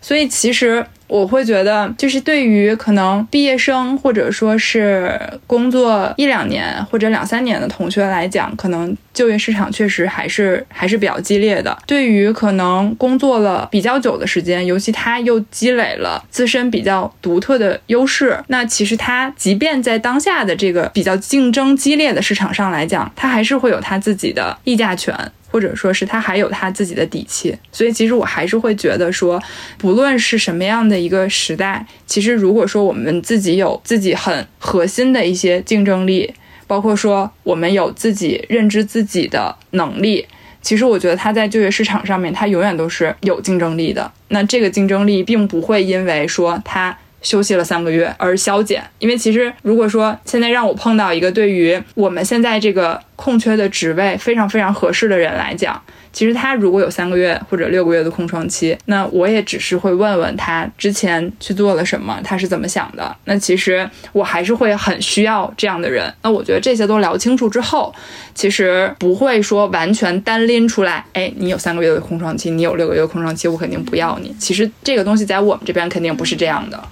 [0.00, 0.86] 所以其实。
[1.08, 11.76] 我会觉得，就是对于可能毕业生或者说是工作一两年或者两三年的同学来讲，可能就业市场确实还是还是比较激烈的。
[11.86, 25.14] 对于可能工作了比较久的时间，尤其他又积累了自身比较独特的优势，那其实他即便在当下的这个比较竞争激烈的市场上来讲，他还是会有他自己的议价权。
[25.50, 29.42] 或者说是他还有他自己的底气，所以其实我还是会觉得说，
[29.78, 36.34] 不论是什么样的一个时代，其实如果说我们自己有自己很核心的一些竞争力，
[36.66, 40.26] 包括说我们有自己认知自己的能力，
[40.60, 44.12] 其实我觉得他在就业市场上面，他永远都是有竞争力的。
[44.28, 46.96] 那这个竞争力并不会因为说他。
[47.22, 63.16] 休息了三个月而消减，因为其实如果说现在让我碰到一个对于我们现在这个空缺的职位非常非常合适的人来讲，其实他如果有三个月或者六个月的空窗期，那我也只是会问问他之前去做了什么，他是怎么想的。
[63.24, 66.12] 那其实我还是会很需要这样的人。
[66.22, 67.94] 那我觉得这些都聊清楚之后，
[68.34, 74.34] 其实不会说完全单拎出来，哎，你有三个月的空窗期，你有六个月的空窗期，我肯定不要你。
[74.38, 76.82] 其实这个东西在我们这边肯定不是这样的。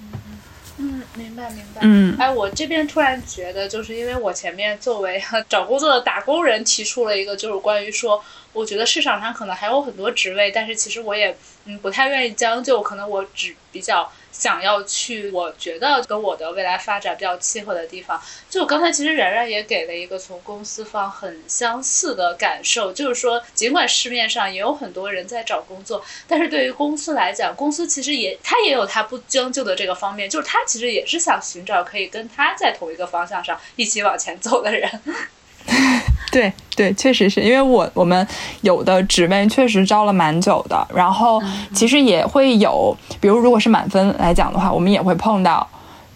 [0.78, 8.22] 嗯，明白明白嗯哎，我这边突然觉得，就是因为我前面作为 找工作的打工人提出了一个，就是关于说，
[8.52, 14.10] 我觉得市场上可能还有很多职位，但是其实我也嗯不太愿意将就，可能我只比较。
[14.36, 18.20] 想要去，我觉得跟我的未来发展比较契合的地方。
[18.50, 34.88] 就刚才其实然然也给了一个从公司方很相似的感受，就是说，尽管市面上也有很多人在找工作，但是对于公司来讲，公司其实也他也有他不将就的这个方面，就是他其实也是想寻找可以跟他在同一个方向上一起往前走的人。
[36.30, 38.26] 对对，确实是因为我我们
[38.60, 45.66] 有的职位确实招了蛮久的，然后其实也会有，比如如果是满分来讲的话，我们也会碰到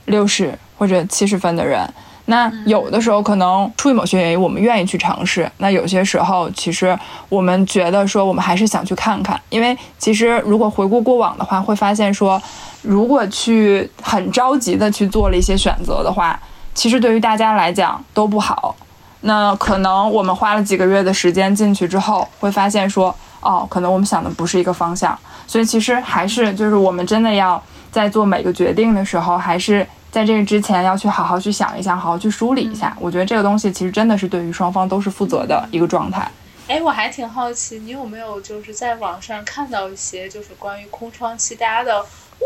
[0.06, 1.88] 六十或者七十分的人。
[2.30, 5.50] 那有的时候可能出于某些原因，我们愿意去尝试。
[5.56, 6.96] 那有些时候，其实
[7.30, 12.40] 我们觉得说，我们还是想去看看，因为其实如果回顾过往的话，会发现说，
[12.82, 16.38] 如果去很着急的去做了一些选择的话，
[16.74, 18.76] 其实对于大家来讲都不好。
[19.22, 25.18] 那可能我们花了几个月的时间进去之后，会发现说，哦，可能我们想的不是一个方向。
[25.46, 27.60] 所以其实还是就是我们真的要
[27.90, 32.96] 在做每个决定的时候，还是在这个之前要去好好去想一想，好好去梳理一下。
[33.00, 36.30] 我觉得这个东西其实真的是对于双方都是负责的一个状态。
[36.66, 42.04] 哎，我还挺好奇，你有没有就是在网上看到一些就是关于空窗期大家的。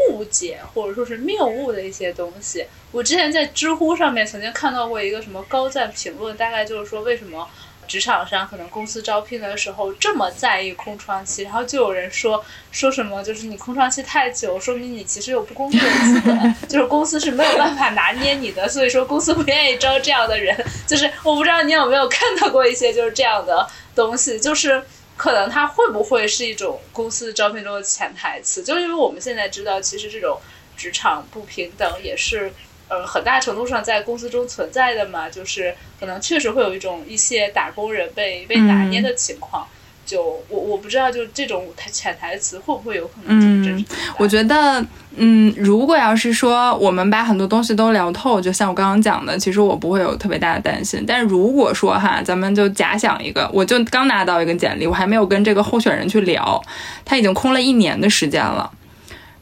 [0.08, 7.46] 误解或者说是谬误的一些东西，我之前在知乎上面曾经看到过一个什么高赞评论，大概就是说为什么
[7.88, 16.32] 职场上可能公司招聘的时候这么在意空窗期，然后就有人说说什么就是你空窗期太久，说明你其实有不工作的资格，
[16.68, 20.56] 就是公司是没有办法拿捏你的，所以说公司不愿意招这样的人。
[20.86, 24.82] 就是我不知道你有没有看到过一些就是这样的东西，就是。
[25.14, 28.64] 可能它会不会是一种公司招聘中的潜台词？
[28.64, 30.40] 就因为我们现在知道，其实这种
[30.76, 32.52] 职场不平等也是，
[32.92, 35.30] 呃，很大程度上在公司中存在的嘛。
[35.30, 39.66] 就是可能确实会有一种一些打工人被被拿捏的情况。
[40.04, 43.84] 就我我不知道，就这种潜台词会不会有可能嗯，
[44.18, 44.84] 我觉得，
[45.14, 51.04] 嗯，如果要是说我们把很多东西都聊透，就像我刚刚讲的，其实我不会有特别大的担心。
[51.06, 56.60] 但是如果说哈，咱们就假想一个，我就刚拿到一个简历，我还没有跟这个候选人去聊，
[57.04, 58.70] 他已经空了一年的时间了。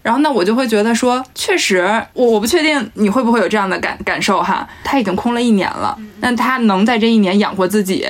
[0.03, 1.83] 然后那，我就会觉得说，确实，
[2.15, 4.69] 我我不确定你会不会有这样的感感受哈。
[4.83, 8.09] 他已经空了一年了，那他能在这一年养活自己，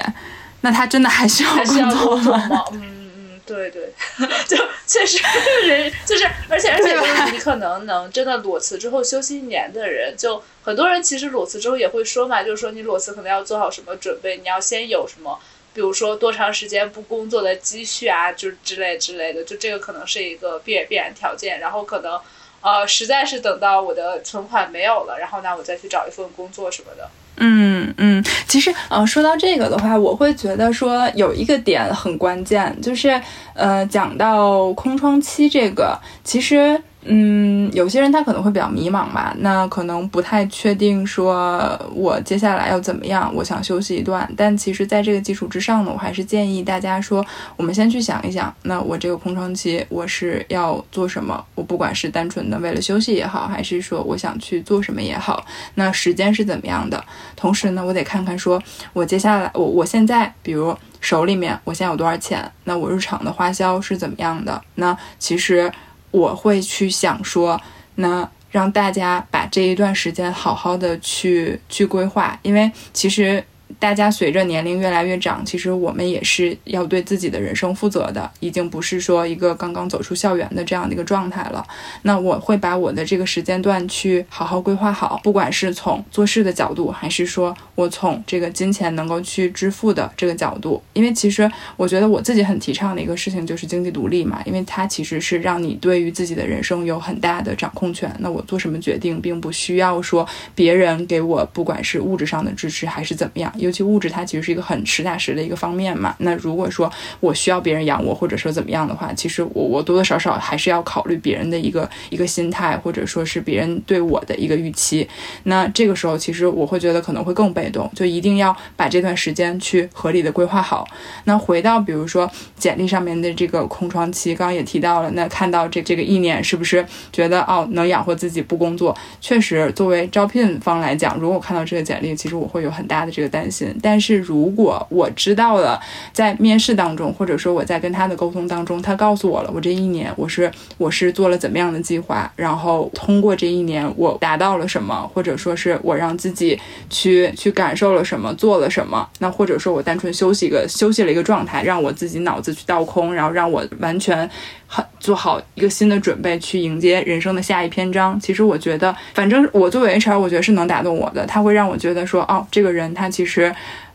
[0.60, 2.64] 那他真的还需要工作吗？
[2.72, 3.92] 嗯嗯，对对，
[4.46, 5.18] 就确实
[5.66, 15.38] 人就是，而且而且就是你可能能真的裸辞之后休息一年的人，就很多人其实裸辞之后也会说嘛，就是说你裸辞可能要做好什么准备，你要先有什么。
[15.72, 21.60] 比如说多长时间不工作的积蓄啊，就之类之类的，就这个可能是一个必必然条件。
[21.60, 22.20] 然后可能，
[22.60, 27.08] 呃，实在是等到我的存款没有了，然后呢，我再去找一份工作什么的。
[27.36, 33.20] 嗯嗯，其实呃，说到这个的话，我会觉得说有一个点很关键，就是
[33.54, 36.82] 呃，讲到空窗期这个，其实。
[37.02, 44.30] 嗯，有些人他可能会比较迷茫吧，那可能不太确定说我接下来要怎么样，我想休息一段。
[44.36, 47.24] 但其实，在这个基础之上呢，我还是建议大家说，
[47.56, 51.42] 我们先去想一想，那我这个空窗期我是要做什么？
[51.54, 55.42] 我不管是单纯的为了休息也好，还是说我想去做什么也好，
[55.76, 57.02] 那时间是怎么样的？
[57.34, 62.52] 同时呢，我得看看说我接下来我我现在比如手里面我现在有多少钱？
[62.64, 64.60] 那我日常的花销是怎么样的？
[64.74, 65.72] 那其实。
[66.10, 67.60] 我会去想说，
[67.96, 73.44] 那让大家把这一段时间好好的去去规划，因为其实。
[73.78, 81.66] 大家随着年龄越来越长，其实我们也是要对自己的人生负责的，已经不是说一个刚刚走出校园的这样的一个状态了。
[82.02, 90.82] 那我会把我的这个时间段去好好规划好，不管是从做事的角度，还是说我从这个金钱能够去支付的这个角度。
[90.92, 98.10] 因为其实我觉得我自己很提倡的一个事情就是经济独立嘛，因为它其实是让你对于自己的人生有很大的掌控权。
[98.18, 106.14] 那我做什么决定，并不需要说别人给我，不管是物质上的支持还是怎么样，尤其物质它其实是一个很实打实的一个方面嘛。
[106.18, 106.90] 那如果说
[107.20, 115.08] 我需要别人养我，或者说怎么样的话，其实我我多多少少还是要考虑别人的一个一个心态，或者说是别人对我的一个预期。
[115.44, 120.86] 那这个时候其实我会觉得可能会更被动，就一定要把这段时间去合理的规划好。
[121.24, 128.96] 那回到比如说简历上面的这个空窗期，刚刚也提到了，那看到这这个意念是不是觉得哦能养活自己不工作？
[129.20, 133.74] 确实，作为招聘方来讲，如果我看到这个简历，其实我会有很大的这个担心。
[133.82, 135.80] 但是如果我知道了，
[136.12, 154.28] 在面试当中，或者说我在跟他的沟通当中，他告诉我了，我这一年我是我是做了怎么样的计划，然后通过这一年我达到了什么，或者说是我让自己去去感受了什么，做了什么，那或者说我单纯休息一个休息了一个状态，让我自己脑子去倒空，然后让我完全
[154.66, 158.18] 很做好一个新的准备去迎接人生的下一篇章。
[158.20, 163.39] 其实我觉得，反正我作为 HR，我觉得是能打动我的，他会让我觉得说，哦，这个人他其实。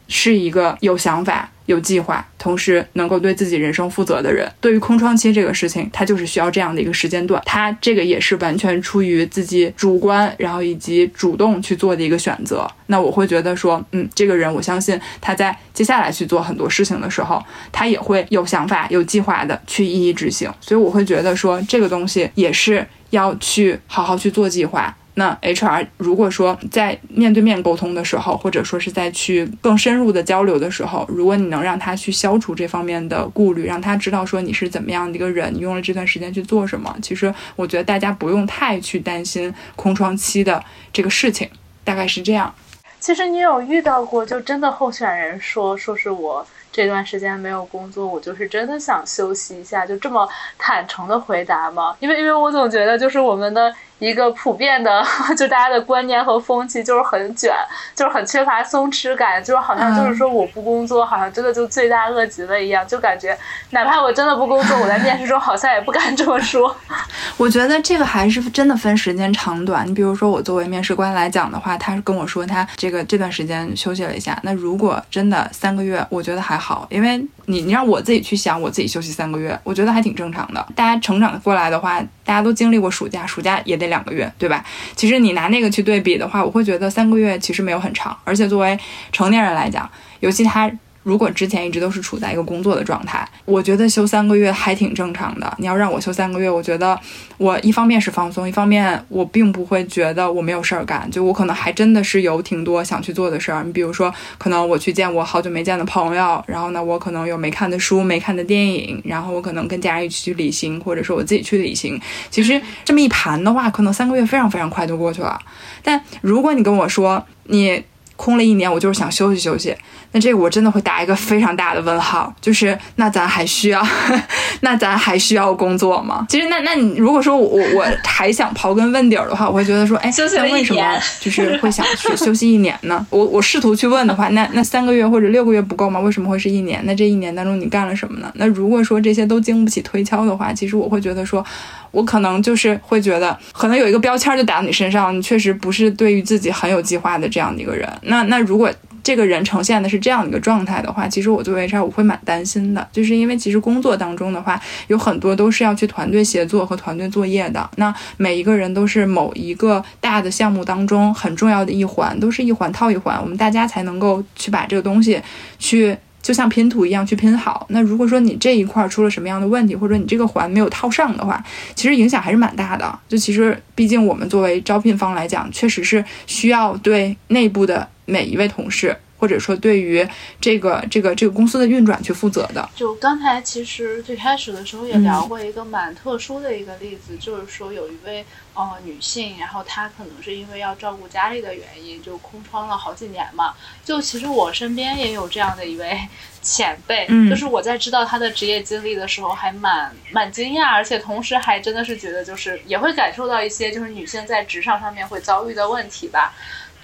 [0.08, 4.48] 是一个有想法、有计划，同时能够对自己人生负责的人。
[4.62, 7.42] 对于空窗期这个事情，他就是需要这样的一个时间段。
[7.44, 12.70] 他这个也是完全出于自己主观，然后以及主动去做的一个选择。
[12.86, 20.48] 那我会觉得说，嗯，这个人，我相信他在接下来去做很多事情的时候，他也会有想法、有计划的去一一执行。
[20.62, 24.96] 所以我会觉得说，这个东西也是要去好好去做计划。
[25.18, 40.62] 那 HR 如果说在面对面沟通的时候，或者说是在去更深入的交流的时候，如果你能让他去消除这方面的顾虑，让他知道说你是怎么样的一个人，你用了这段时间去做什么，其实我觉得大家不用太去担心空窗期的
[40.92, 41.50] 这个事情，
[41.86, 42.54] 大概是这样。
[43.00, 51.96] 其实你有遇到过，就真的候选人说说是我这段时间没有工作，我就是真的想休息一下，就这么坦诚的回答吗？
[52.02, 53.74] 因为因为我总觉得就是我们的。
[54.00, 55.04] 一个普遍的，
[55.38, 57.54] 就大家的观念和风气就是很卷，
[57.96, 63.38] 就是很缺乏松弛感，就是好像就是说我不工作，好像真的就罪大恶极了一样，就感觉
[63.72, 66.76] 哪怕我真的不工作，我在面试中好像也不敢这么说。
[67.38, 69.88] 我觉得这个还是真的分时间长短。
[69.88, 80.68] 你比如说我作为面试官来讲的话，他跟我说他这个这段时间休息了一下，那如果真的三个月，我觉得还好，因为你你让我自己去想，我自己休息三个月，我觉得还挺正常的。
[80.76, 83.86] 大家成长过来的话，大家都经历过暑假，暑假也得。
[83.86, 84.66] 两个月，对吧？
[84.96, 88.76] 其实你拿那个去对比的话，我会觉得三个月其实没有很长，而且作为
[89.12, 89.88] 成年人来讲，
[90.22, 90.72] 尤其他。
[91.06, 95.54] 如果之前一直都是处在一个工作的状态，我觉得休三个月还挺正常的。
[95.60, 97.00] 你要让我休三个月，我觉得
[97.38, 101.08] 我一方面是放松，一方面我并不会觉得我没有事儿干。
[101.12, 103.64] 就我可能还真的是有挺多想去做的事儿。
[103.64, 112.02] 你比如说，可能我去见我好久没见的朋友，然后呢，我可能有没看的书、没看的电影，然后我可能跟家人一起去旅行，或者说我自己去旅行。
[112.32, 115.40] 其实这么一盘的话，可能三个月非常非常快就过去了。
[115.84, 117.84] 但如果你跟我说你。
[118.18, 119.76] 空了一年，我就是想休息休息。
[120.16, 123.86] 那这个我真的会打一个非常大的问号，就是那咱还需要，
[124.62, 126.26] 那咱还需要工作吗？
[126.30, 130.82] 其实那那你如果说我我 还想刨根问底儿的话，我会觉得说，哎，那为什么
[131.20, 133.06] 就是 会想去休息一年呢？
[133.10, 136.00] 我我试图去问的话，那那三个月或者六个月不够吗？
[136.00, 136.82] 为什么会是一年？
[136.86, 138.32] 那这一年当中你干了什么呢？
[138.36, 141.46] 那如果说这些都经不起推敲的话，其实我会觉得说，
[141.92, 147.86] 我可能就是会觉得，可能有一个标签就打到你身上，你确实不是对于自己很有计划的这样的一个人。
[148.04, 148.72] 那那如果。
[149.06, 157.70] 这个人呈现的是这样一个状态的话，其实我作为 HR 我会蛮担心的，就是因为其实工作当中的话，有很多都是要去团队协作和团队作业的。
[157.76, 165.22] 那每一个人都是某一个大的项目当中很重要的一环，都是一环套一环，我们大家才能够去把这个东西
[165.60, 167.68] 去就像拼图一样去拼好。
[167.70, 171.44] 那如果说你这一块出了什么样的问题，或者你这个环没有套上的话，
[171.76, 172.98] 其实影响还是蛮大的。
[173.08, 177.88] 就其实毕竟我们作为招聘方来讲，确实是需要对内部的。
[178.06, 180.08] 每一位同事，或者说对于
[180.40, 182.70] 这个这个这个公司的运转去负责的。
[182.76, 193.54] 就刚才其实最开始的时候也聊过一个蛮特殊的一个例子，就是说有一位呃女性，然后她可能是因为要照顾家里的原因，就空窗了好几年嘛。
[193.84, 196.00] 就其实我身边也有这样的一位
[196.42, 206.36] 前辈，就是我在知道她的职业经历的时候，还蛮蛮惊讶，而且同时还真的是觉得就是也会感受到一些就是女性在职场上面会遭遇的问题吧。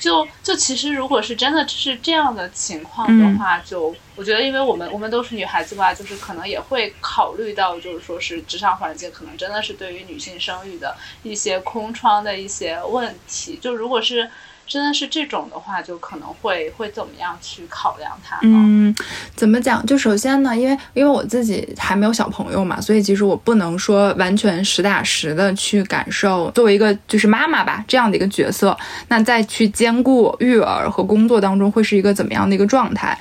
[0.02, 13.58] 就就其实，如果是真的是这样的情况的话，就我觉得，因为我们我们都是女孩子吧，就是可能也会考虑到，就是说是职场环境可能真的是对于女性生育的一些空窗的一些问题。
[13.62, 14.30] 就如果是。
[14.72, 18.40] 真的是这种的话，就可能会会怎么样去考量它？
[18.42, 18.96] 嗯，
[19.36, 19.86] 怎么讲？
[19.86, 28.78] 就首先呢，因为因为我自己还没有小朋友嘛，所以其实我不能说完全实打实的去感受作为一个就是妈妈吧这样的一个角色，
[29.10, 33.20] 那再去兼顾育儿和工作当中会是一个怎么样的一个状态？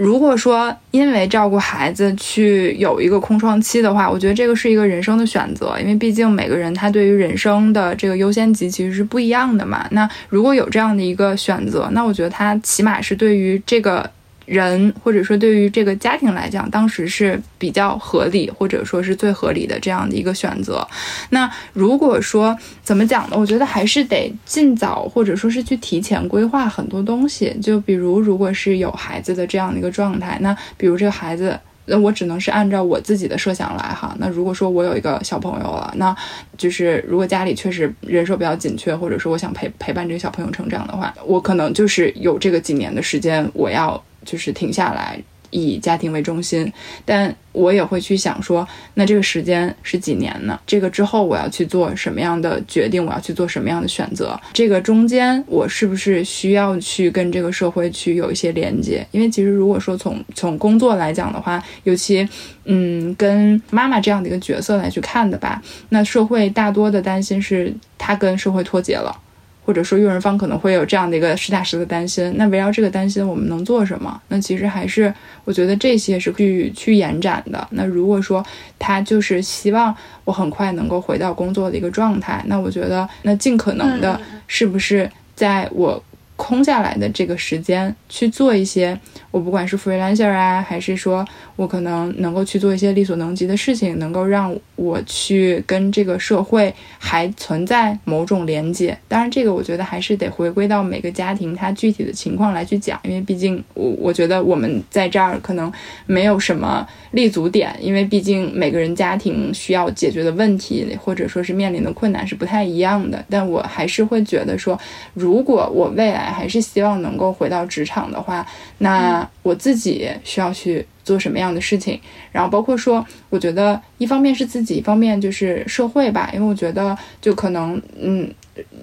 [0.00, 9.86] 如果说因为照顾孩子去有一个空窗期的话，我觉得这个是一个人生的选择，因为毕竟每个人他对于人生的这个优先级其实是不一样的嘛。
[9.90, 14.10] 那如果有这样的一个选择，那我觉得他起码是对于这个。
[14.50, 20.84] 人或者说对于这个家庭来讲，当时是比较合理或者说是最合理的这样的一个选择。
[21.30, 23.36] 那如果说怎么讲呢？
[23.38, 27.56] 我觉得还是得尽早或者说是去提前规划很多东西。
[27.62, 34.16] 就比如，如果是有孩子的这样的一个状态，那比如这个孩子，那我只能是按照我自己的设想来哈。
[34.18, 36.12] 那如果说我有一个小朋友了，那
[36.58, 44.02] 就是如果家里确实人手比较紧缺，或者说我想陪陪伴这个小朋友成长的话，我可能就是有这个几年的时间，我要。
[44.24, 46.72] 就是停下来，以家庭为中心，
[47.04, 50.58] 但我也会去想说，那这个时间是几年呢？
[50.64, 53.04] 这个之后我要去做什么样的决定？
[53.04, 54.40] 我要去做什么样的选择？
[54.52, 59.04] 这个中间我是不是需要去跟这个社会去有一些连接？
[59.10, 62.28] 因为其实如果说从从工作来讲的话，尤其
[62.66, 69.18] 嗯跟妈妈这样的一个角色来去看的吧，那社会大多的担心是他跟社会脱节了。
[69.64, 72.32] 或者说，用人方可能会有这样的一个实打实的担心。
[72.36, 74.20] 那围绕这个担心，我们能做什么？
[74.28, 75.12] 那其实还是
[75.44, 77.66] 我觉得这些是去去延展的。
[77.72, 78.44] 那如果说
[78.78, 79.94] 他就是希望
[80.24, 86.02] 我很快能够回到工作的一个状态，那我觉得那尽可能的，是不是在我。
[86.40, 88.98] 空下来的这个时间去做一些，
[89.30, 91.22] 我不管是 freelancer 啊，还是说
[91.54, 98.96] 我可能能够去做一些力所能及的事情，能够让我去跟这个社会还存在某种连接。
[99.06, 105.70] 当然，这个我觉得还是得回归到每个家庭它具体的情况来去讲，因为毕竟我我觉得我们在这儿可能
[106.06, 113.22] 没有什么立足点，因为毕竟每个人家庭需要解决的问题或者说是面临的困难是不太一样的。
[113.28, 114.80] 但我还是会觉得说，
[115.12, 118.46] 如果我未来还是希望能够回到职场的话，
[118.78, 122.00] 那我自己需要去做什么样的事情？
[122.32, 126.30] 然后包括说，我觉得一方面是自己，一方面就是社会吧。
[126.32, 128.32] 因为我觉得，就可能，嗯，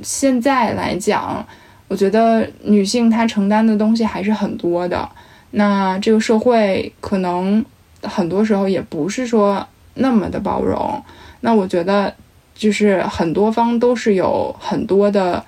[0.02, 1.45] 现在来讲，
[1.88, 5.08] 我觉得女性她承担的东西还是很多的。
[5.52, 7.64] 那这个社会可能
[8.04, 11.02] 很多时候也不是说那么的包容。
[11.41, 12.14] 那我觉得，
[12.54, 15.43] 就是很多方都是有很多的。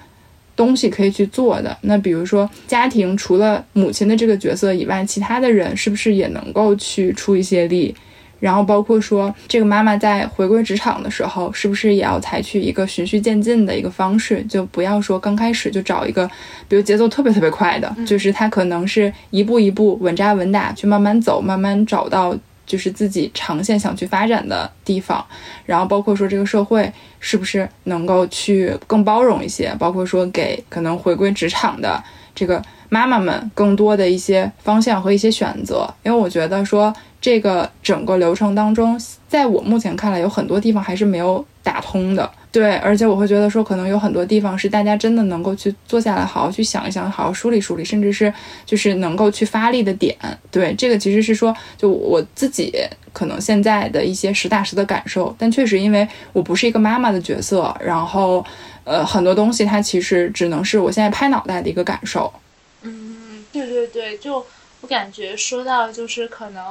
[0.60, 7.96] 东西可以去做的，那比如说家庭除了母亲的这个角色以外，其他的人是不是也能够去出一些力？
[8.42, 14.44] 然后包括说这个妈妈在回归职场的时候，是不是也要采取一个循序渐进的一个方式？
[14.50, 16.30] 就不要说刚开始就找一个，
[16.68, 22.38] 比如节奏特别特别快的，就是他可能是一步一步稳扎稳打去慢慢走，慢慢找到。
[22.70, 25.26] 就是自己长线想去发展的地方，
[25.66, 26.90] 然后包括说这个社会
[27.20, 32.02] 是不是能够去更包容一些，包括说给可能回归职场的
[32.36, 42.32] 这个妈妈们更多的一些方向和一些选择，因为我觉得说这个整个流程当中，在我目前看来，有很多地方还是没有打通的。
[42.52, 48.34] 对，而且我会觉得说，可能有很多地方是大家真的能够去坐下来，好好去想一想，好好梳理梳理，甚至是
[48.66, 50.18] 就是能够去发力的点。
[50.50, 52.74] 对，这个其实是说，就我自己
[53.14, 58.44] 可能现在的一些实打实的感受，但确实因为我不是一个妈妈的角色，然后
[58.84, 62.34] 呃，很多东西它其实只能是我现在拍脑袋的一个感受。
[62.82, 64.44] 嗯，对对对，就
[64.82, 66.64] 我感觉说到就是可能。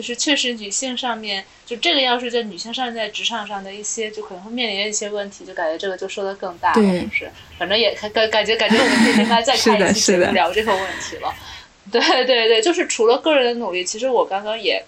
[0.00, 6.82] 就是确实，女性上面就这个，要是在女性上在职场上的一些，就可能会面临一些问题，就感觉这个就说的更大了。
[6.82, 11.34] 就是反正也感感觉感觉我们可以应该再开一期聊这个问题了。
[11.92, 14.82] 对对对，就是除了个人的努力，其实我刚刚也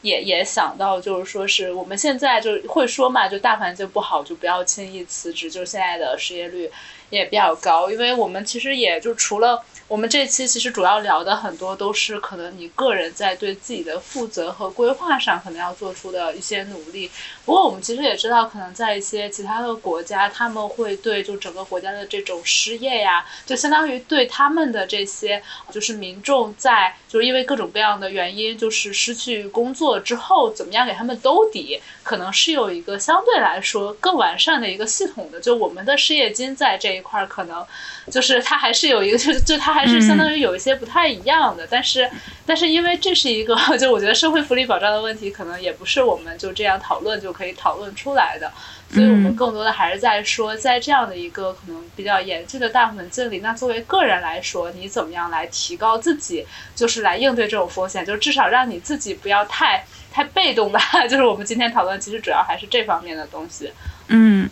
[0.00, 5.50] 也也想到，就是说是我们现在就会说嘛，就大环境不好，就不要轻易辞职。
[5.50, 6.70] 就是现在的失业率
[7.14, 9.64] 也比较高，因为我们其实也就除了。
[9.86, 17.12] 我们这期其实主要聊的很多都是可能你个人在对自己的负责和规划上可能要做出的一些努力。
[17.44, 35.40] 不过我们其实也知道，可能在一些其他的国家，他们会对就整个国家的这种失业呀，就相当于对他们的这些就是民众在就是因为各种各样的原因就是失去工作之后，怎么样给他们兜底，可能是有一个相对来说更完善的一个系统的。
[35.40, 37.64] 就我们的失业金在这一块儿可能。
[38.10, 42.06] 就是它还是有一个，就就它还是相当于有一些不太一样的，但是
[42.44, 48.50] 但是因为这是一个， 就我觉得社会福利保障的问题，可能也不是我们就这样讨论就可以讨论出来的，
[48.90, 60.80] 所以我们更多的还是在说，在这样的一个可能比较严峻的大环境里，那作为个人来说，你怎么样来提高自己，就是来应对这种风险，就至少让你自己不要太太被动吧。
[61.10, 63.72] 就是我们今天讨论，其实主要还是这方面的东西。
[64.06, 64.48] 嗯。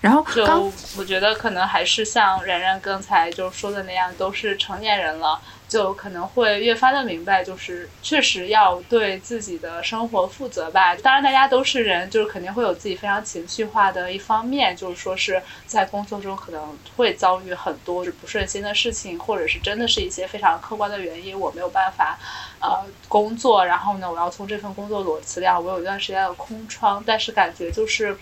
[0.00, 10.96] 然后就我觉得可能还是像然然刚才就说的那样，都是成年人了，就可能会越发的明白，就是确实要对自己的生活负责吧。
[10.96, 22.18] 当然，大家都是人，就是肯定会有自己非常情绪化的一方面，就是说是在工作中可能会遭遇很多不顺心的事情，或者是真的是一些非常客观的原因，我没有办法
[22.60, 28.18] 呃工作，然后呢，我要从这份工作裸辞掉，我有一段时间的空窗，但是感觉就是。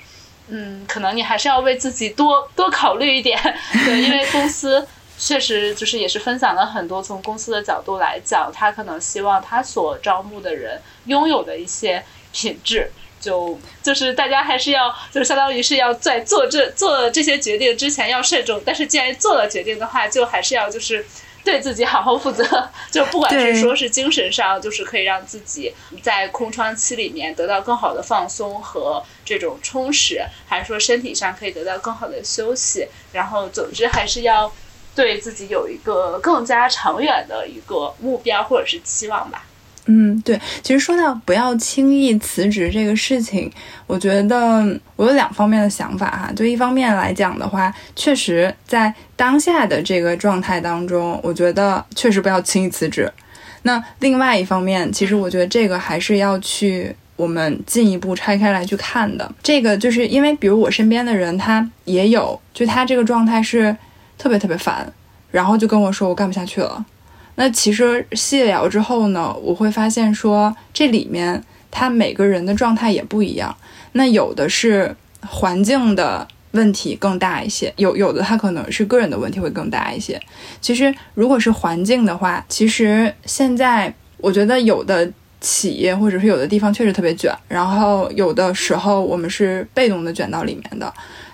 [0.50, 3.38] 嗯，可能你还是要为自己多 多考虑一点，
[3.84, 4.88] 对，因为公司
[5.18, 12.90] 确实就是也是分享了很多从公司的角度来讲，他可能希望他所招募的人拥有的一些品质，
[13.20, 21.04] 就就是大家还是要，就是相当于是要在做这做这些决定之前要慎重，但是既然做了决定的话，就还是要就是。
[21.44, 22.44] 对自己好好负责，
[22.90, 34.52] 就不管是说是精神上，就是可以让自己在空窗期里面得到更好的放松和这种充实，还是说身体上可以得到更好的休息，然后总之还是要
[34.98, 39.44] 对自己有一个更加长远的一个目标或者是期望吧。
[39.86, 43.48] 嗯，对，其实说到不要轻易辞职这个事情，
[43.86, 44.36] 我觉得
[44.96, 46.32] 我有两方面的想法哈。
[46.34, 53.08] 就一方面来讲的话，确实在当下的这个状态当中，我觉得确实不要轻易辞职。
[53.62, 59.30] 那另外一方面，其实我觉得这个还是要去我们进一步拆开来去看的。
[59.42, 63.74] 这个就是因为，比如我身边的人，他也有，就他这个状态是
[64.18, 64.92] 特别特别烦，
[65.30, 66.84] 然后就跟我说我干不下去了。
[67.36, 73.56] 那其实细聊之后呢，我会发现说这里面他每个人的状态也不一样。
[73.92, 74.94] 那有的是
[75.24, 80.20] 环境的问题更大一些，有有的他可能是个人的问题会更大一些。
[80.60, 85.08] 其实如果是环境的话，其实现在我觉得有的
[85.40, 90.92] 企业或者是有的地方确实特别卷，然后有的时候我们是被动的卷到里面的。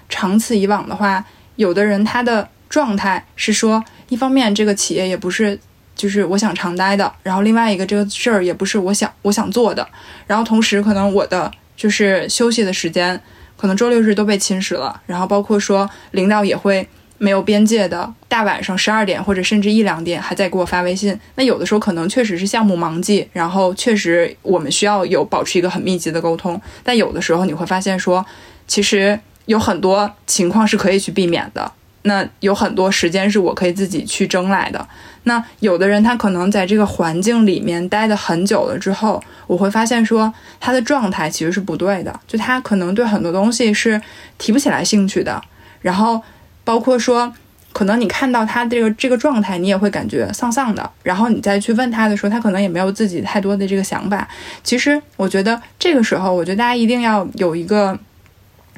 [0.09, 1.25] 长此以往的话，
[1.57, 5.61] 有的人他的状态是说，一方面这个企业也不是。
[5.97, 9.89] 就是我想常待的，然后另外一个这个事儿也不是我想我想做的，
[10.27, 13.19] 然后同时可能我的就是休息的时间，
[13.57, 16.85] 可能周六日都被侵蚀了，然后包括说领导也会
[17.17, 28.27] 没有边界的，大晚上十二点或者甚至一两点还在给我发微信，那有的时候可能确实是项目忙季，然后确实我们需要有保持一个很密集的沟通，但有的时候你会发现说，
[28.67, 29.17] 其实
[29.47, 31.71] 有很多情况是可以去避免的。
[32.07, 34.87] 那有很多时间是我可以自己去争来的。
[35.25, 44.01] 那有的人他可能在这个环境里面待的很久了之后，我会发现说他的状态其实是不对的，就他可能对很多东西是
[44.37, 45.43] 提不起来兴趣的。
[45.81, 46.21] 然后
[46.63, 47.33] 包括说，
[47.73, 50.91] 可能你看到他这个这个状态，你也会感觉丧丧的。
[51.03, 54.29] 然后你再去问他的时候，他可能也没有自己太多的这个想法。
[54.63, 57.99] 其实我觉得这个时候，我觉得大家一定要有一个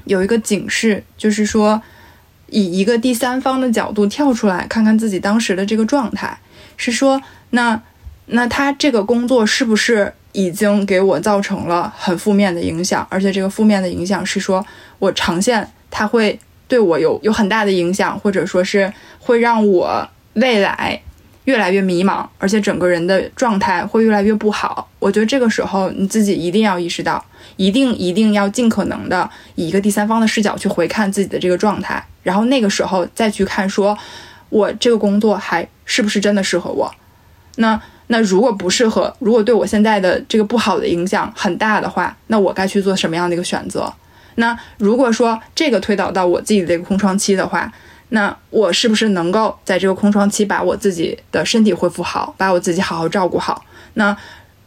[0.05, 1.83] 有一个警示，就是说。
[2.49, 6.38] 以一个第三方的角度跳出来看看自己当时的这个状态，
[6.76, 7.20] 是说
[7.51, 7.80] 那
[8.26, 13.07] 那他这个工作是不是已经给我造成了很负面的影响？
[13.11, 14.64] 而且这个负面的影响是说
[14.99, 16.38] 我长线它会
[16.68, 21.01] 对我有有很大的影响，或者说是会让我未来。
[21.47, 24.88] 越来越迷茫，而且整个人的状态会越来越不好。
[24.99, 27.24] 我觉得这个时候你自己一定要意识到，
[27.57, 33.97] 一定一定要尽可能的以一个第三方的视角去回看自己的这个状态，然后那个时候再去看，说
[34.49, 36.92] 我这个工作还是不是真的适合我？
[37.57, 43.92] 那那如果不适合，如果对我现在的这个不好的影响很大的话，那我该去做什么样的一个选择？
[44.34, 47.72] 那如果说这个推导到我自己的这个空窗期的话。
[48.11, 53.65] 那我是不是能够在这个空窗期把我自己的身体恢复好，把我自己好好照顾好？
[53.95, 54.17] 那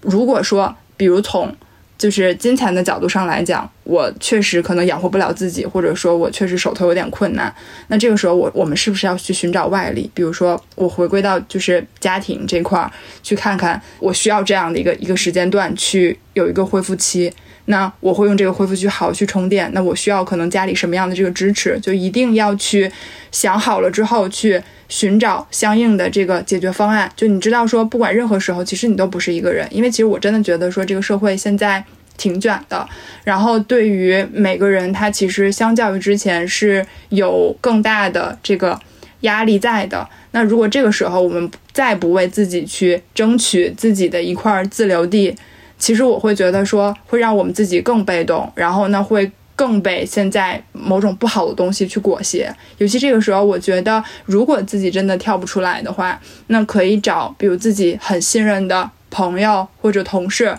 [0.01, 1.55] 如果说，比如从
[1.97, 7.53] 就是金钱的角度上来讲，我确实可能养活不了自己，或者说我确实手头有点困难，
[7.87, 10.09] 那这个时候我我们是不是要去寻找外力？
[10.13, 17.33] 比如说我回归到就是家庭这块儿去看看，我需要这样的一个一个时间段去有一个恢复期。
[17.69, 19.69] 那我会用这个恢复区好去充电。
[19.73, 22.91] 那我需要可能家里什么样的这个支持，就一定要去
[23.31, 27.11] 想好了之后去寻找相应的这个解决方案。
[27.15, 31.83] 就你知道说，不管任何时候，其实你都不是一个人，因为其实我真的觉得说，这个社会现在
[32.17, 32.89] 挺卷的。
[33.23, 38.79] 然后对于每个人，他其实相较于之前是有更大的这个
[39.21, 40.09] 压力在的。
[40.31, 45.35] 那如果这个时候我们再不为自己去争取自己的一块自留地，
[45.79, 52.53] 其实我会觉得说会让我们自己更被动，然后呢会更被现在某种不好的东西去裹挟。
[52.77, 60.55] 尤其这个时候，我觉得如果自己真的跳不出来的话，那可以找比如自己很信任的朋友或者同事，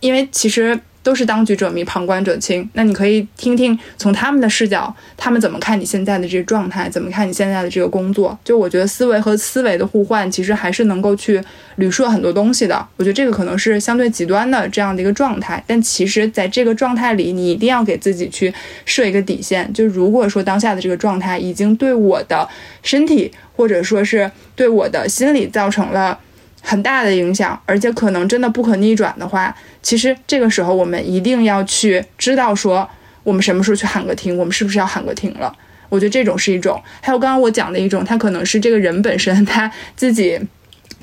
[0.00, 0.78] 因为其实。
[1.04, 2.68] 都是当局者迷，旁观者清。
[2.72, 8.36] 那你可以听听从他们的视角，他们怎么看你现在的这个状态，怎么看你现在的这个工作。
[8.42, 11.40] 就我觉得思维和思维的互换，其实还是能够去
[11.78, 12.84] 捋顺很多东西的。
[12.96, 18.52] 我觉得这个可能是相对极端的这样的一个状态，但其实在这个状态里，你一定要给自己去
[18.86, 19.70] 设一个底线。
[19.72, 22.48] 就如果说当下的这个状态已经对我的
[22.82, 26.18] 身体或者说是对我的心理造成了。
[26.64, 32.88] 很大的影响，而且可能真的不可逆转的话，其实这个时候我们一定要去知道说，
[33.22, 35.54] 我们什么时候去喊个停，我们是不是要喊个停了？
[35.90, 40.40] 我觉得这种是一种，还有刚刚我讲的一种，他可能是这个人本身他自己。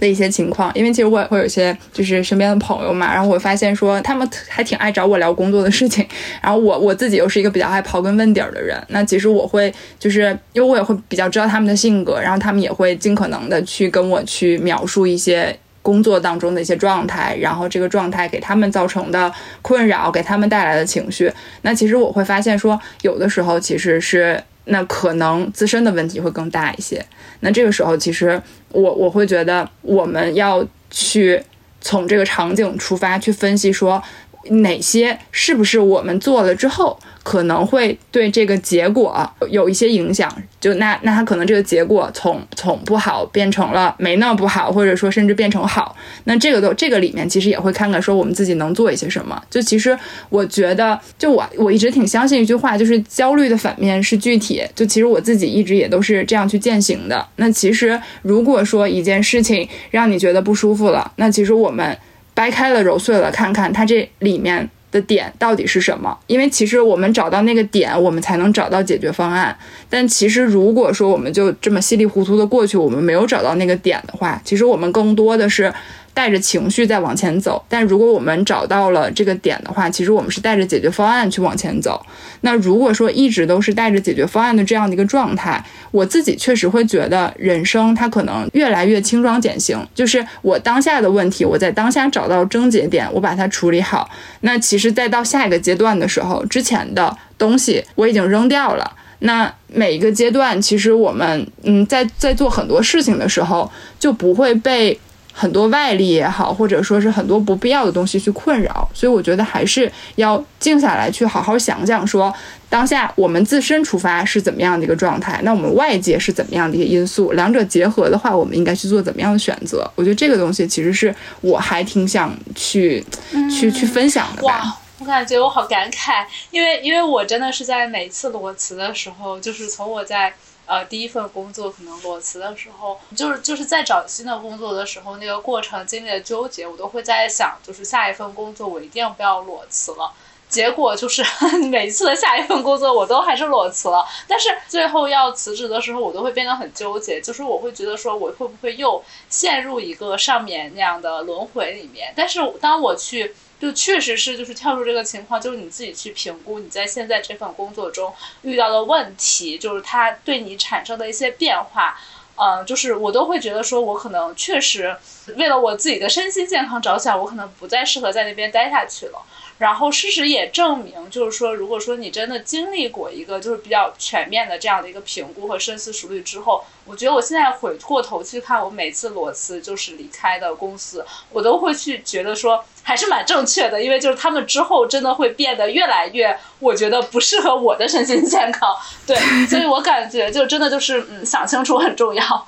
[0.02, 6.04] 的一些情况，因为其实我也会有些就是身边的朋友嘛，然后我发现说他们还挺爱找我聊工作的事情，
[6.42, 19.32] 然后我我自己又是一个比较爱刨根问底儿的人，那其实我会就是因为我也会比较知道他们的性格，然后他们也会尽可能的去跟我去描述一些工作当中的一些状态，然后这个状态给他们造成的
[19.62, 21.32] 困扰，给他们带来的情绪，
[21.62, 24.44] 那其实我会发现说有的时候其实是。
[24.66, 27.04] 那可能自身的问题会更大一些。
[27.40, 31.42] 那这个时候，其实我我会觉得我们要去
[31.82, 34.02] 从这个场景出发去分析，说
[34.50, 37.00] 哪些是不是我们做了之后。
[37.24, 40.28] 可能会对这个结果有一些影响，
[40.60, 49.40] 就那那他可能这个结果从从不好变成了没那么不好，或者说甚至变成好，那这个都这个里面其实也会看看说我们自己能做一些什么。
[49.52, 49.96] 就其实
[50.30, 54.64] 我觉得，就我我一直挺相信一句话，就是焦虑的反面是具体。
[54.74, 57.24] 就其实我自己一直也都是这样去践行的。
[57.36, 61.96] 那其实如果说一件事情让你觉得不舒服了，那其实我们
[62.42, 64.68] 掰开了揉碎了看看它这里面。
[64.92, 66.18] 的点到底是什么？
[66.28, 69.58] 因为其实我们找到那个点，我们才能找到解决方案。
[69.90, 75.74] 但其实如果说我们就这么稀里糊涂的过去，我们没有找到那个点的话，其实我们更多的是。
[76.14, 82.06] 带着情绪在往前走，但如果我们找到了这个点的话，其实我们是带着解决方案去往前走。
[82.42, 89.88] 那如果说一直都是带着解决方案的这样的一个状态，我自己确实会觉得人生它可能越来越轻装简行。
[89.96, 94.10] 就是我当下的问题，我在当下找到症结点，我把它处理好。
[94.42, 98.92] 那其实再到下一个阶段的时候，之前的东西我已经扔掉了。
[99.20, 105.00] 那每一个阶段，其实我们嗯，在在做很多事情的时候，就不会被。
[105.34, 112.34] 很多外力也好，或者说是很多不必要的东西去困扰，所以我觉得还是要静下来去好好想想，说
[112.70, 119.90] 当下我们自身出发是怎么样的一个状态，那我们外界是怎么样的一个因素，两者结合的话，我们应该去做怎么样的选择？
[119.96, 123.04] 我觉得这个东西其实是我还挺想去
[123.50, 124.80] 去去分享的吧。
[125.00, 130.34] 我感觉我好感慨，因为因为我真的是在每次裸辞的时候，就是从我在。
[130.72, 140.14] 呃，第一份工作可能裸辞的时候，就是就是在找新的工作的时候，那个过程经历的纠结，我都会在想，就是下一份工作我一定不要裸辞了。
[140.48, 141.22] 结果就是
[141.70, 144.06] 每一次的下一份工作我都还是裸辞了。
[144.30, 152.14] 但是最后要辞职的时候，我都会变得很纠结，就是我会觉得说我会不会又陷入一个上面那样的轮回里面。
[152.16, 153.36] 但是当我去。
[153.62, 161.96] 就确实是，就是跳出这个情况，就是你自己去评估你在现在这份工作中遇到的问题，就是它对你产生的一些变化，
[162.38, 164.98] 嗯，就是我都会觉得说，我可能确实
[165.38, 169.22] 为了我自己的身心健康着想，我可能不再适合在那边待下去了。
[169.62, 182.66] 然后事实也证明，就是说，如果说你真的经历过一个就是比较全面的这样的一个评估和深思熟虑之后，我觉得我现在回过头去看我每次裸辞就是离开的公司，我都会去觉得说。
[182.84, 188.76] 还是蛮正确的，因为就是他们之后真的会变得越来越，我觉得不适合我的身心健康。
[189.06, 192.48] 对，所以我感觉就真的就是嗯，想清楚很重要。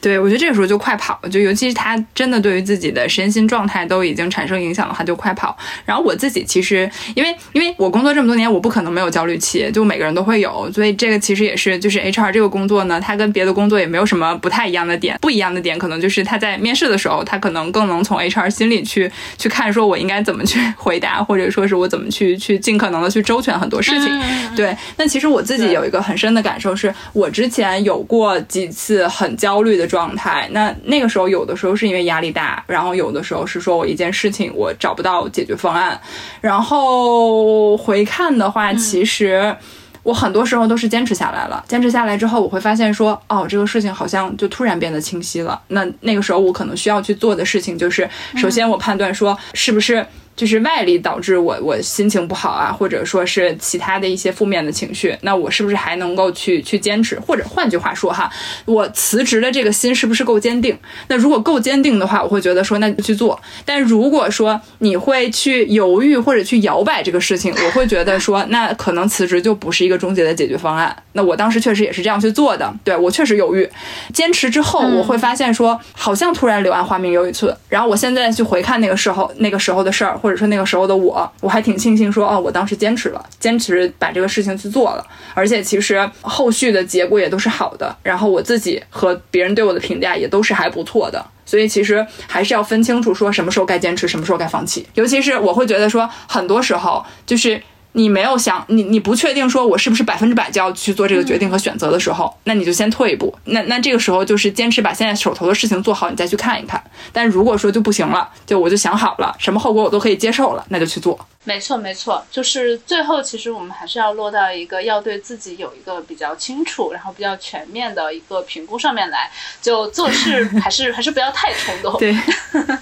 [0.00, 5.56] 对，我觉得这个时候就快跑，就尤其是他真的对于自己的身心状态都已经产生影响的话，就快跑。
[5.84, 24.22] 然后我自己其实，因为因为我工作这么多年，我不可能没有焦虑期，就每个人都会有，所以这个其实也是，就是 HR 这个工作呢，它跟别的工作也没有什么不太一样的点，不一样的点可能就是他在面试的时候，他可能更能从 HR 心里去去看，说我应该怎么去回答，或者说是我怎么去去尽可能的去周全很多事情。
[24.54, 30.48] 对，那其实我自己有一个很深的感受，是我之前有过几次很焦虑的状态。
[30.52, 36.00] 那那个时候，有的时候是因为压力大，然后有的时候是说我一件事情我找不到解决方案。
[36.40, 39.54] 然后回看的话，其实
[40.02, 41.64] 我很多时候都是坚持下来了。
[41.68, 45.60] 坚持下来之后，我会发现说，哦，这个事情好像就突然变得清晰了。
[45.68, 50.06] 那那个时候我可能需要去做的事情就是，首先我判断说是不是。
[50.36, 57.18] 就是外力导致我我心情不好啊，或者说是其他的一些负面的情绪，那我是不是还能够去去坚持？
[57.20, 58.28] 或者换句话说哈，
[58.64, 60.76] 我辞职的这个心是不是够坚定？
[61.06, 63.40] 那如果够坚定的话，我会觉得说那就去做。
[63.64, 70.94] 但如果说你会去犹豫或者去摇摆这个事情，我会觉得说那可能辞职就不是一个终结的解决方案。
[71.12, 73.68] 那我当时确实也是这样去做的，对我确实犹豫，
[74.12, 77.56] 坚持之后我会发现说好像突然柳暗花明又一村。
[77.68, 80.18] 然后我现在去回看那个时候那个时候的事儿。
[80.24, 97.62] 或者说那个时候的我，我还挺庆幸说，哦，我当时坚持了，坚持把这个事情去做了，而且其实后续的结果也都是好的，然后我自己和别人对我的评价也都是还不错的，所以其实还是要分清楚说什么时候该坚持，什么时候该放弃，尤其是我会觉得说，很多时候就是。
[97.96, 103.32] 你没有想你你不确定说我是不是百分之百就要去做这个决定和选择的时候，那你就先退一步。
[103.44, 106.82] 那那这个时候就是坚持把现在手头的事情做好，你再去看一看。
[107.12, 111.16] 但如果说就不行了，就我就想好了，什么后果我都可以接受了，那就去做。
[111.44, 119.30] 没错没错，就是最后其实我们还是要落到一个要对自己有一个比较清楚，然后比较全面的一个评估上面来。
[119.62, 121.96] 就做事还是 还是不要太冲动。
[121.98, 122.16] 对，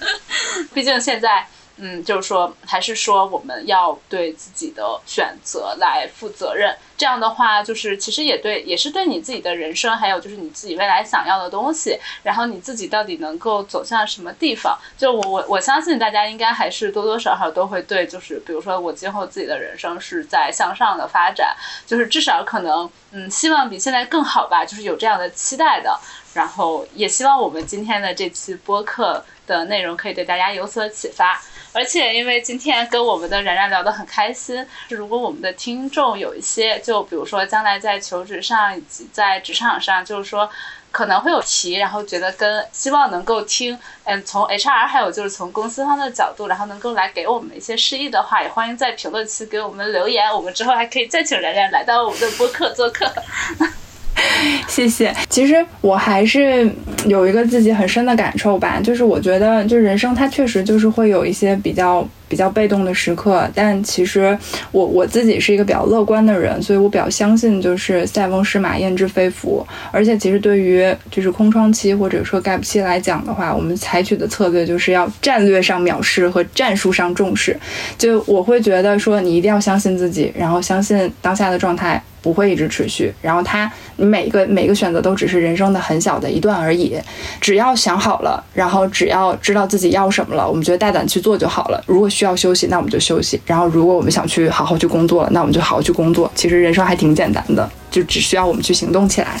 [0.73, 1.45] 毕竟现在。
[1.77, 6.75] 嗯，就是说，还是说我们要对自己的选择来负责任。
[6.95, 14.77] 这样的话，就是其实也对，也是对你自己的人生，还有就是你自己未来想要的东西，然后你自己到底能够走向什么地方。
[14.97, 21.55] 就我我我相信大家应该还是多多少少都会对，就是比如说我今后自己的人生是在向上的发展，
[21.87, 25.99] 就是至少可能嗯，希望比现在更好吧，就是有这样的期待的。
[26.33, 31.39] 然后也希望我们今天的这期播客的内容可以对大家有所启发。
[31.73, 40.49] 而且，因为今天跟我们的然然聊得很开心，如果我们的听众有一些，就比如说将来在求职上以及在职场上，就是说
[40.91, 53.11] 可能会有题，然后觉得跟希望能够听，嗯，从 HR 还有就是从公司方的角度，然后能够来给我们一些示意的话，也欢迎在评论区给我们留言，我们之后还可以再请然然来到我们的播客做客。
[54.67, 55.13] 谢谢。
[55.29, 56.69] 其实我还是
[57.05, 64.35] 有一个自己很深的感受吧，就是我觉得，就人生它确实就是会有一些比较比较被动的时刻，但其实
[64.71, 69.63] 我我自己是一个比较乐观的人，所以我比较相信就是塞翁失马焉知非福。
[69.91, 77.55] 而且其实对于就是空窗期或者说 gap 期来讲的话，我们采取的策略就是要战略上藐视和战术上重视。
[77.99, 82.01] 就我会觉得说，你一定要相信自己，然后相信当下的状态。
[82.23, 86.97] 不会一直持续，然后他，你每个每个选择都只是人生的很小的一段而已。
[87.41, 91.83] 只要想好了，然后只要知道自己要什么了，我们觉得大胆去做就好了。
[91.85, 93.39] 如果需要休息，那我们就休息。
[93.45, 96.31] 然后如果我们想去好好去工作了，那我们就好好去工作。
[96.35, 99.39] 其实人生还挺简单的，就只需要我们去行动起来。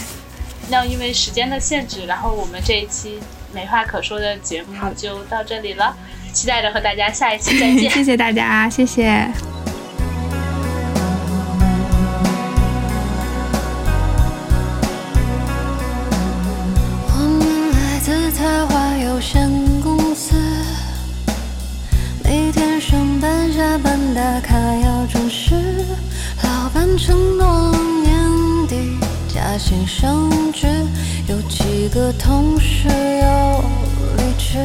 [0.69, 3.19] 那因为时间的限制，然后我们这一期
[3.53, 5.95] 没话可说的节目就到这里了。
[6.33, 7.87] 期待着和大家下一期再见。
[7.93, 9.52] 谢谢大家，谢谢。
[24.13, 25.55] 打卡要准时
[26.43, 30.67] 老板承诺年底加薪升职
[31.27, 33.63] 有几个同事又
[34.17, 34.57] 离职？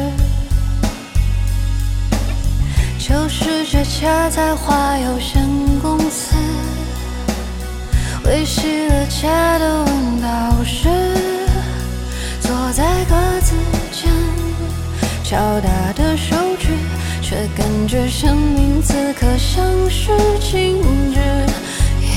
[2.99, 5.43] 就是这家在花有限
[5.81, 6.35] 公司
[8.25, 10.87] 维系了家的温饱时
[12.39, 13.55] 坐在格子
[13.91, 14.11] 间
[15.23, 16.35] 敲打的手
[17.29, 20.09] 却感觉生命此刻像是
[20.39, 20.81] 静
[21.13, 21.19] 止。
[22.01, 22.09] 也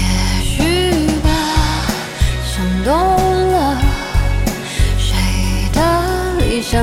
[0.42, 1.28] 许吧，
[2.42, 3.76] 想多了，
[4.96, 5.14] 谁
[5.70, 6.82] 的理想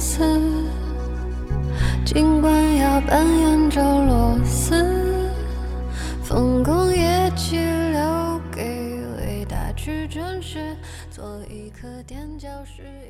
[0.00, 0.24] 丝，
[2.06, 4.74] 尽管要扮演着螺丝，
[6.22, 10.74] 丰功业绩留给伟大去证实，
[11.10, 13.09] 做一颗垫脚石。